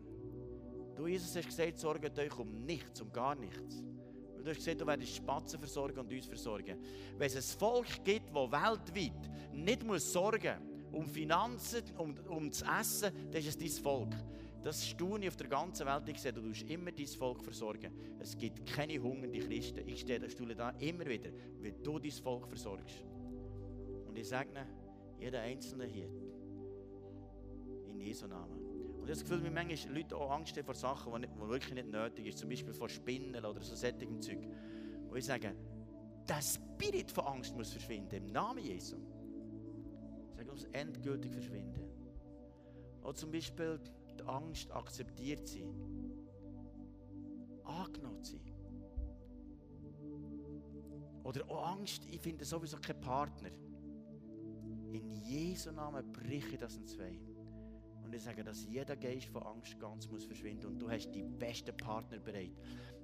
Du, 0.95 1.05
Jesus, 1.05 1.35
hast 1.35 1.45
gesagt, 1.45 1.77
sorgt 1.77 2.17
euch 2.17 2.39
um 2.39 2.65
nichts, 2.65 2.99
um 2.99 3.11
gar 3.11 3.35
nichts. 3.35 3.83
Du 4.43 4.49
hast 4.49 4.57
gesagt, 4.57 4.81
du 4.81 4.87
wirst 4.87 5.15
Spatzen 5.15 5.59
versorgen 5.59 5.99
und 5.99 6.11
uns 6.11 6.25
versorgen. 6.25 6.79
Wenn 7.19 7.27
es 7.27 7.35
ein 7.35 7.59
Volk 7.59 8.03
gibt, 8.03 8.29
das 8.29 8.51
weltweit 8.51 9.29
nicht 9.53 9.83
muss 9.83 10.11
sorgen 10.11 10.73
um 10.93 11.07
Finanzen, 11.07 11.83
um, 11.97 12.15
um 12.29 12.49
das 12.49 12.61
Essen, 12.61 13.11
dann 13.31 13.41
ist 13.41 13.47
es 13.47 13.57
dein 13.57 13.83
Volk. 13.83 14.15
Das 14.63 14.87
staune 14.87 15.25
ich 15.25 15.29
auf 15.29 15.35
der 15.35 15.47
ganzen 15.47 15.85
Welt. 15.85 16.07
Ich 16.07 16.21
sehe, 16.21 16.31
du 16.31 16.41
musst 16.41 16.63
immer 16.63 16.91
dein 16.91 17.07
Volk 17.07 17.43
versorgen. 17.43 17.91
Es 18.19 18.37
gibt 18.37 18.65
keine 18.65 18.97
hungernde 18.97 19.39
Christen. 19.39 19.85
Ich 19.87 20.01
stehe 20.01 20.19
der 20.19 20.55
da 20.55 20.69
immer 20.79 21.05
wieder, 21.05 21.31
weil 21.59 21.73
du 21.83 21.99
dein 21.99 22.11
Volk 22.11 22.47
versorgst. 22.47 23.03
Und 24.07 24.17
ich 24.17 24.27
sage 24.27 24.49
jeder 25.19 25.41
Einzelne 25.41 25.85
hier, 25.85 26.09
in 27.87 27.99
Jesu 27.99 28.27
Namen. 28.27 28.53
Und 28.53 28.93
ich 28.93 28.99
habe 29.01 29.07
das 29.07 29.23
Gefühl, 29.23 29.43
wie 29.43 29.49
manchmal 29.49 29.97
Leute 29.97 30.15
auch 30.15 30.31
Angst 30.31 30.55
haben 30.55 30.65
vor 30.65 30.75
Sachen, 30.75 31.21
die, 31.21 31.49
wirklich 31.49 31.73
nicht 31.73 31.91
nötig 31.91 32.25
sind. 32.25 32.37
Zum 32.37 32.49
Beispiel 32.49 32.73
vor 32.73 32.87
Spinnen 32.87 33.43
oder 33.43 33.61
so 33.61 33.75
sättigem 33.75 34.21
Zeug. 34.21 34.47
Und 35.09 35.17
ich 35.17 35.25
sage, 35.25 35.53
der 36.27 36.41
Spirit 36.41 37.11
von 37.11 37.25
Angst 37.25 37.53
muss 37.55 37.71
verschwinden, 37.71 38.15
im 38.15 38.27
Namen 38.27 38.63
Jesu. 38.63 38.95
Ich 40.29 40.37
sage, 40.37 40.51
muss 40.51 40.63
endgültig 40.71 41.33
verschwinden. 41.33 41.83
Oder 43.01 43.15
zum 43.15 43.31
Beispiel 43.31 43.79
Angst 44.27 44.71
akzeptiert 44.71 45.47
sein. 45.47 45.73
Angenommen 47.63 48.23
sein. 48.23 48.41
Oder 51.23 51.49
auch 51.49 51.77
Angst, 51.77 52.05
ich 52.05 52.19
finde 52.19 52.43
sowieso 52.43 52.77
keinen 52.77 52.99
Partner. 52.99 53.49
In 54.91 55.11
Jesu 55.11 55.71
Namen 55.71 56.11
breche 56.11 56.53
ich 56.53 56.59
das 56.59 56.75
in 56.75 56.85
zwei. 56.85 57.17
Und 58.03 58.13
ich 58.13 58.21
sage, 58.21 58.43
dass 58.43 58.65
jeder 58.65 58.95
Geist 58.95 59.27
von 59.29 59.43
Angst 59.43 59.79
ganz 59.79 60.07
muss 60.07 60.25
verschwinden 60.25 60.67
und 60.67 60.79
du 60.79 60.89
hast 60.89 61.09
die 61.11 61.23
besten 61.23 61.75
Partner 61.75 62.19
bereit. 62.19 62.53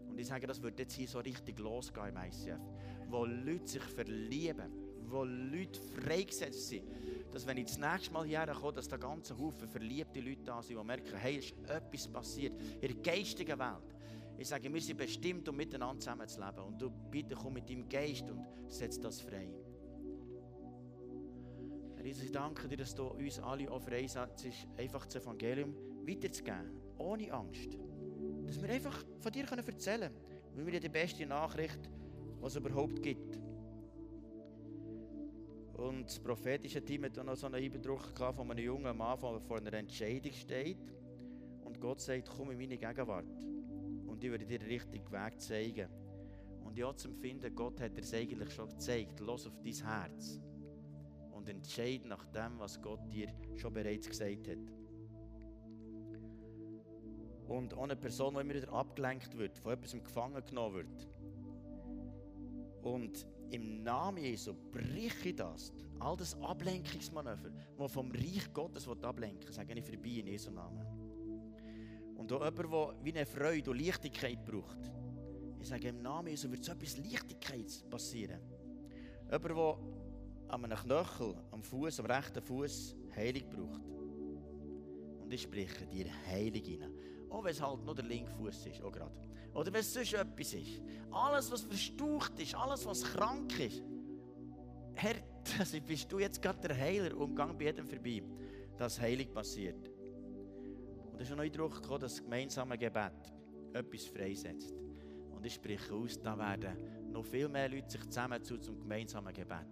Und 0.07 0.19
ich 0.19 0.27
sage, 0.27 0.45
das 0.45 0.61
wird 0.61 0.77
jetzt 0.79 0.93
hier 0.93 1.07
so 1.07 1.19
richtig 1.19 1.59
losgehen 1.59 2.09
im 2.09 2.17
ICF, 2.17 2.59
wo 3.07 3.25
Leute 3.25 3.67
sich 3.67 3.81
verlieben, 3.81 4.71
wo 5.11 5.23
Leute 5.23 5.79
freigesetzt 5.79 6.69
sind. 6.69 6.83
Dass 7.31 7.45
wenn 7.45 7.57
ich 7.57 7.65
das 7.65 7.77
nächste 7.77 8.11
Mal 8.11 8.25
hierher 8.25 8.53
komme, 8.53 8.73
dass 8.73 8.87
da 8.87 8.97
ganze 8.97 9.37
Haufen 9.37 9.67
verliebte 9.67 10.19
Leute 10.19 10.43
da 10.43 10.61
sind, 10.61 10.79
die 10.79 10.83
merken, 10.83 11.15
hey, 11.15 11.37
ist 11.37 11.53
etwas 11.67 12.07
passiert 12.07 12.53
in 12.81 12.81
der 12.81 12.95
geistigen 12.95 13.59
Welt. 13.59 13.95
Ich 14.37 14.47
sage, 14.47 14.73
wir 14.73 14.81
sind 14.81 14.97
bestimmt, 14.97 15.49
um 15.49 15.57
miteinander 15.57 15.99
zusammen 15.99 16.27
zu 16.27 16.39
leben. 16.39 16.59
Und 16.59 16.81
du 16.81 16.89
bitte 16.89 17.35
komm 17.35 17.53
mit 17.53 17.69
deinem 17.69 17.89
Geist 17.89 18.29
und 18.29 18.45
setz 18.67 18.99
das 18.99 19.19
frei. 19.19 19.49
Herr 21.97 22.05
Jesus, 22.05 22.23
ich 22.23 22.31
danke 22.31 22.69
dir, 22.69 22.77
dass 22.77 22.95
du 22.95 23.07
uns 23.07 23.39
alle 23.39 23.69
auch 23.69 23.81
freisetzt, 23.81 24.47
einfach 24.77 25.05
das 25.05 25.17
Evangelium 25.17 25.75
weiterzugeben. 26.07 26.71
Ohne 26.97 27.33
Angst. 27.33 27.77
Dass 28.47 28.61
wir 28.61 28.69
einfach 28.69 29.03
von 29.19 29.31
dir 29.31 29.43
erzählen 29.43 30.09
können. 30.09 30.15
Weil 30.55 30.65
wir 30.67 30.79
die 30.79 30.89
beste 30.89 31.25
Nachricht, 31.25 31.89
was 32.39 32.55
es 32.55 32.59
überhaupt 32.59 33.01
gibt. 33.03 33.38
Das 36.09 36.17
prophetische 36.17 36.83
Team 36.83 37.03
hat 37.03 37.23
noch 37.23 37.35
so 37.35 37.45
einen 37.45 37.63
Eindruck 37.63 38.17
von 38.17 38.49
einem 38.49 38.65
jungen 38.65 38.97
Mann, 38.97 39.19
der 39.21 39.39
vor 39.41 39.57
einer 39.57 39.73
Entscheidung 39.73 40.33
steht. 40.33 40.79
Und 41.63 41.79
Gott 41.79 42.01
sagt, 42.01 42.31
komm 42.35 42.49
in 42.49 42.57
meine 42.57 42.79
Gegenwart. 42.79 43.45
Und 44.07 44.23
ich 44.23 44.31
werde 44.31 44.43
dir 44.43 44.57
den 44.57 44.67
richtigen 44.69 45.11
Weg 45.11 45.39
zeigen. 45.39 45.87
Und 46.65 46.75
ja, 46.79 46.95
zum 46.95 47.13
Finden, 47.13 47.55
Gott 47.55 47.79
hat 47.79 47.95
dir 47.95 48.01
es 48.01 48.11
eigentlich 48.11 48.49
schon 48.49 48.69
gezeigt. 48.69 49.19
Los 49.19 49.45
auf 49.45 49.53
dein 49.63 49.71
Herz 49.71 50.41
und 51.31 51.47
entscheide 51.47 52.07
nach 52.07 52.25
dem, 52.25 52.57
was 52.57 52.81
Gott 52.81 53.01
dir 53.13 53.31
schon 53.55 53.71
bereits 53.71 54.09
gesagt 54.09 54.47
hat. 54.47 54.73
Und 57.47 57.77
eine 57.77 57.95
Person, 57.95 58.33
die 58.33 58.41
immer 58.41 58.55
wieder 58.55 58.73
abgelenkt 58.73 59.37
wird, 59.37 59.59
von 59.59 59.73
etwas 59.73 59.91
gefangen 59.91 60.43
genommen 60.43 60.73
wird. 60.73 61.07
Und 62.81 63.27
im 63.51 63.83
Namen 63.83 64.23
Jesu 64.23 64.53
brich 64.71 65.25
ich 65.25 65.35
das. 65.35 65.71
All 65.99 66.15
das 66.15 66.39
Ablenkungsmanöver, 66.41 67.49
das 67.77 67.91
vom 67.91 68.11
Reich 68.11 68.51
Gottes 68.53 68.87
ablenken 68.87 69.51
sage 69.51 69.73
ich 69.73 69.83
vorbei 69.83 70.19
in 70.19 70.27
Jesu 70.27 70.51
Namen. 70.51 70.85
Und 72.15 72.31
auch 72.31 72.43
jemand, 72.43 72.71
der 72.71 72.95
wie 73.03 73.13
eine 73.13 73.25
Freude 73.25 73.71
und 73.71 73.79
Leichtigkeit 73.79 74.45
braucht. 74.45 74.91
Ich 75.59 75.67
sage, 75.67 75.89
im 75.89 76.01
Namen 76.01 76.29
Jesu 76.29 76.49
wird 76.49 76.63
so 76.63 76.71
etwas 76.71 76.97
Leichtigkeit 76.97 77.89
passieren. 77.89 78.39
Jemand, 79.29 79.45
der 79.45 79.77
an 80.49 80.65
einem 80.65 80.77
Knöchel, 80.77 81.35
am 81.51 81.61
Fuß, 81.61 81.99
am 81.99 82.05
rechten 82.05 82.41
Fuß 82.41 82.95
Heilung 83.15 83.49
braucht. 83.49 83.81
Und 85.21 85.33
ich 85.33 85.41
spreche 85.41 85.85
dir 85.85 86.07
Heilung 86.27 86.63
hinein. 86.63 86.93
Auch 87.29 87.43
wenn 87.43 87.51
es 87.51 87.61
halt 87.61 87.83
nur 87.83 87.95
der 87.95 88.05
linke 88.05 88.31
Fuß 88.31 88.65
ist, 88.67 88.81
auch 88.81 88.91
gerade. 88.91 89.13
Oder 89.53 89.73
wenn 89.73 89.81
es 89.81 89.93
sonst 89.93 90.13
etwas 90.13 90.53
ist. 90.53 90.81
Alles, 91.11 91.51
was 91.51 91.61
verstaucht 91.61 92.39
ist, 92.39 92.55
alles, 92.55 92.85
was 92.85 93.03
krank 93.03 93.59
ist. 93.59 93.83
Herr, 94.95 95.15
das 95.57 95.71
bist 95.87 96.11
du 96.11 96.19
jetzt 96.19 96.41
gerade 96.41 96.67
der 96.67 96.77
Heiler 96.77 97.15
und 97.17 97.35
gang 97.35 97.57
bei 97.57 97.65
jedem 97.65 97.87
vorbei, 97.87 98.23
dass 98.77 98.99
Heilung 98.99 99.33
passiert. 99.33 99.89
Und 101.11 101.21
es 101.21 101.29
ist 101.29 101.35
noch 101.35 101.43
Eindruck 101.43 101.81
gekommen, 101.81 102.01
dass 102.01 102.15
das 102.15 102.23
gemeinsame 102.23 102.77
Gebet 102.77 103.33
etwas 103.73 104.05
freisetzt. 104.05 104.73
Und 105.31 105.45
ich 105.45 105.53
spreche 105.53 105.93
aus, 105.93 106.21
da 106.21 106.37
werden 106.37 107.11
noch 107.11 107.25
viel 107.25 107.47
mehr 107.47 107.69
Leute 107.69 107.89
sich 107.89 108.05
zusammentun 108.05 108.61
zum 108.61 108.79
gemeinsamen 108.79 109.33
Gebet. 109.33 109.67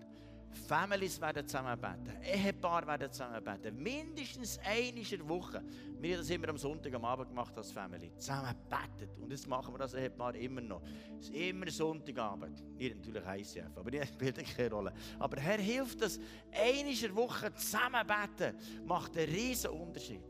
Families 0.67 1.19
werden 1.21 1.47
zusammen 1.47 1.79
beten. 1.79 2.17
Ehepaare 2.23 2.87
werden 2.87 3.11
zusammen 3.11 3.43
beten. 3.43 3.81
Mindestens 3.81 4.59
der 4.59 5.29
Woche. 5.29 5.63
Wir 5.99 6.13
haben 6.15 6.21
das 6.21 6.29
immer 6.29 6.49
am 6.49 6.57
Sonntag 6.57 6.93
am 6.93 7.05
Abend 7.05 7.29
gemacht 7.29 7.57
als 7.57 7.71
Family. 7.71 8.11
Zusammen 8.17 8.55
betet. 8.69 9.17
Und 9.17 9.31
jetzt 9.31 9.47
machen 9.47 9.73
wir 9.73 9.79
das 9.79 9.93
Ehepaar 9.93 10.35
immer 10.35 10.61
noch. 10.61 10.81
Es 11.19 11.29
ist 11.29 11.35
immer 11.35 11.69
Sonntagabend. 11.69 12.63
Ihr 12.77 12.95
natürlich 12.95 13.23
ICF, 13.25 13.77
aber 13.77 13.91
das 13.91 14.07
spielt 14.13 14.55
keine 14.55 14.71
Rolle. 14.71 14.93
Aber 15.19 15.39
Herr 15.41 15.59
hilft 15.59 16.01
das. 16.01 16.19
Der 16.51 17.15
Woche 17.15 17.53
zusammen 17.55 18.05
beten 18.05 18.57
macht 18.85 19.17
einen 19.17 19.33
riesen 19.33 19.71
Unterschied. 19.71 20.23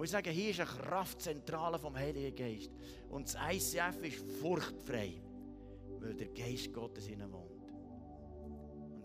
Und 0.00 0.04
ich 0.04 0.10
sage, 0.12 0.30
hier 0.30 0.50
ist 0.50 0.60
eine 0.60 0.70
Kraftzentrale 0.70 1.78
vom 1.78 1.94
Heiligen 1.94 2.34
Geist. 2.34 2.70
Und 3.10 3.26
das 3.26 3.36
ICF 3.52 4.02
ist 4.02 4.40
furchtfrei, 4.40 5.20
weil 5.98 6.14
der 6.14 6.28
Geist 6.28 6.72
Gottes 6.72 7.06
in 7.08 7.20
wohnt. 7.30 7.49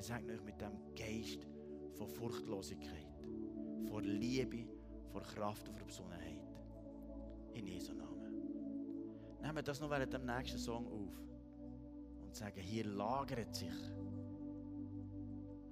Sage 0.06 0.34
euch 0.34 0.44
mit 0.44 0.62
dem 0.62 0.94
Geist 0.96 1.48
von 1.98 2.08
Furchtlosigkeit, 2.08 3.08
von 3.90 4.04
Liebe, 4.04 4.68
von 5.12 5.24
Kraft 5.24 5.68
und 5.68 5.76
von 5.76 5.88
Besonnenheit. 5.88 6.46
In 7.56 7.66
Jesu 7.66 7.92
Namen. 7.92 9.40
Nehmen 9.42 9.56
wir 9.56 9.64
das 9.64 9.80
noch 9.80 9.90
während 9.90 10.14
dem 10.14 10.24
nächsten 10.28 10.60
Song 10.60 10.86
auf 10.86 11.20
und 12.22 12.36
sagen, 12.36 12.62
hier 12.62 12.86
lagert 12.86 13.56
sich 13.56 13.74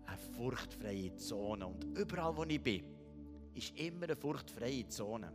eine 0.08 0.18
furchtfreie 0.18 1.16
Zone. 1.16 1.68
Und 1.68 1.84
überall, 1.96 2.36
wo 2.36 2.44
ich 2.44 2.60
bin, 2.60 2.86
ist 3.54 3.80
immer 3.80 4.06
eine 4.06 4.16
furchtfreie 4.16 4.88
Zone. 4.88 5.32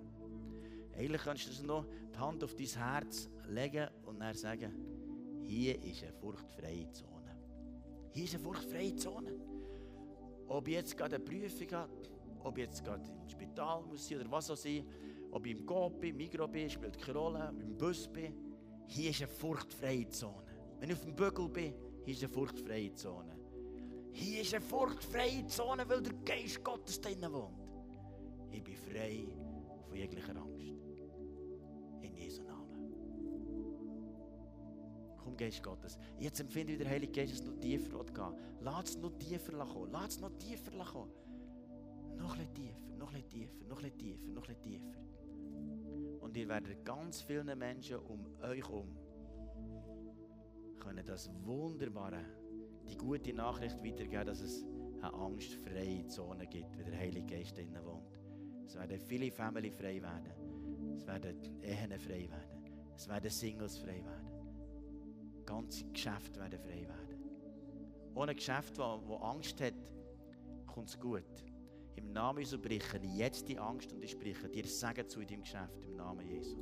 Eigentlich 0.97 1.23
kannst 1.23 1.63
du 1.63 1.65
noch 1.65 1.87
die 2.13 2.19
Hand 2.19 2.43
auf 2.43 2.57
dein 2.57 2.67
Herz 2.67 3.29
legen 3.47 3.91
und 4.07 4.19
dann 4.19 4.35
sagen, 4.35 4.75
hier 5.47 5.81
ist 5.85 6.03
eine 6.03 6.13
furchtfreie 6.15 6.91
Zone. 6.91 7.18
Hier 8.11 8.25
ist 8.25 8.35
eine 8.35 8.43
furchtfreie 8.43 8.95
Zone. 8.97 9.33
Ob 10.49 10.67
ich 10.69 10.75
jetzt 10.75 10.97
gerade 10.97 11.17
eine 11.17 11.25
Prüfung 11.25 11.71
habe, 11.73 11.93
ob 12.43 12.59
ich 12.59 12.65
jetzt 12.65 12.85
gerade 12.85 13.05
im 13.05 13.29
Spital 13.29 13.83
muss 13.83 14.09
sein 14.09 14.21
oder 14.21 14.31
was 14.31 14.51
auch 14.51 14.57
sein, 14.57 14.87
ob 15.31 15.45
ich 15.47 15.59
im 15.59 15.67
Coop 15.67 16.01
bin, 16.01 16.17
Migros 16.17 16.51
bin, 16.51 16.71
spielt 16.71 16.99
keine 16.99 17.19
Rolle, 17.19 17.55
im 17.61 17.77
Bus 17.77 18.09
bin. 18.09 18.35
Hier 18.87 19.11
ist 19.11 19.21
eine 19.21 19.31
furchtfreie 19.31 20.09
Zone. 20.09 20.43
Wenn 20.81 20.91
ich 20.91 20.97
auf 20.97 21.05
dem 21.05 21.15
Bügel 21.15 21.49
bin, 21.49 21.75
hier 22.05 22.15
ist 22.15 22.25
eine 22.25 22.33
furchtfreie 22.33 22.95
Zone. 22.95 23.37
Hier 24.13 24.41
ist 24.41 24.55
eine 24.55 24.65
furchtfreie 24.65 25.47
Zone, 25.47 25.89
weil 25.89 26.03
der 26.03 26.15
Geist 26.25 26.65
Gottes 26.65 27.01
drinnen 27.01 27.33
wohnt. 27.33 27.59
Ich 28.51 28.63
bin 28.65 28.77
frei 28.77 29.27
von 29.87 29.97
jeglicher 29.97 30.35
Angst. 30.37 30.88
Komm, 35.29 35.37
Geist 35.37 35.63
Gottes. 35.63 35.99
Jetzt 36.19 36.41
empfinde 36.41 36.73
ich, 36.73 36.79
der 36.79 36.89
Heilige 36.89 37.13
Geist, 37.13 37.35
es 37.35 37.45
noch 37.45 37.59
tiefer 37.61 38.03
gehen 38.05 38.35
Lass 38.61 38.91
es 38.91 38.99
noch 38.99 39.13
tiefer 39.19 39.53
kommen. 39.53 39.93
Lass 39.93 40.15
es 40.15 40.21
noch 40.21 40.31
tiefer 40.39 40.85
kommen. 40.85 41.13
Noch 42.17 42.37
ein 42.39 42.53
tiefer, 42.55 42.97
noch 42.97 43.13
ein 43.13 43.29
tiefer, 43.29 43.65
noch 43.69 43.83
ein 43.83 43.99
tiefer, 43.99 44.27
noch 44.29 44.49
ein 44.49 44.63
tiefer. 44.63 44.99
Und 46.21 46.37
ihr 46.37 46.49
werdet 46.49 46.85
ganz 46.85 47.21
vielen 47.21 47.59
Menschen 47.59 47.99
um 47.99 48.27
euch 48.43 48.59
herum 48.59 48.97
können 50.79 51.05
das 51.05 51.29
wunderbare 51.45 52.25
die 52.89 52.97
gute 52.97 53.35
Nachricht 53.35 53.85
weitergeben, 53.85 54.25
dass 54.25 54.41
es 54.41 54.65
eine 55.03 55.13
angstfreie 55.13 56.07
Zone 56.07 56.47
gibt, 56.47 56.79
wie 56.79 56.85
der 56.85 56.99
Heilige 56.99 57.37
Geist 57.37 57.57
drinnen 57.57 57.85
wohnt. 57.85 58.19
Es 58.65 58.75
werden 58.75 58.99
viele 58.99 59.31
Family 59.31 59.71
frei 59.71 60.01
werden. 60.01 60.95
Es 60.97 61.07
werden 61.07 61.37
Ehen 61.63 61.99
frei 61.99 62.31
werden. 62.31 62.65
Es 62.97 63.07
werden 63.07 63.31
Singles 63.31 63.77
frei 63.77 64.03
werden. 64.03 64.28
Ganze 65.49 65.87
Geschäfte 65.87 66.39
werden 66.41 66.59
frei 66.61 66.87
werden. 66.87 67.25
Ohne 68.15 68.35
Geschäft, 68.35 68.77
das 68.77 69.01
Angst 69.23 69.59
hat, 69.63 69.73
kommt 70.67 70.91
es 70.91 71.01
gut. 71.01 71.25
Im 71.97 72.13
Namen 72.13 72.41
Jesu 72.41 72.59
breche 72.59 72.99
ich 72.99 73.15
jetzt 73.17 73.49
die 73.49 73.59
Angst 73.59 73.91
und 73.95 74.03
ich 74.03 74.11
spreche 74.11 74.47
dir 74.51 74.67
Segen 74.67 75.09
zu 75.09 75.21
in 75.23 75.27
deinem 75.27 75.41
Geschäft 75.41 75.83
im 75.87 75.97
Namen 75.97 76.27
Jesu. 76.27 76.59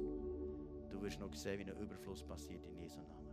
Du 0.89 1.03
wirst 1.03 1.19
noch 1.19 1.35
sehen, 1.35 1.59
wie 1.59 1.73
ein 1.73 1.83
Überfluss 1.83 2.23
passiert 2.23 2.65
in 2.65 2.79
Jesu 2.79 3.01
Namen. 3.01 3.26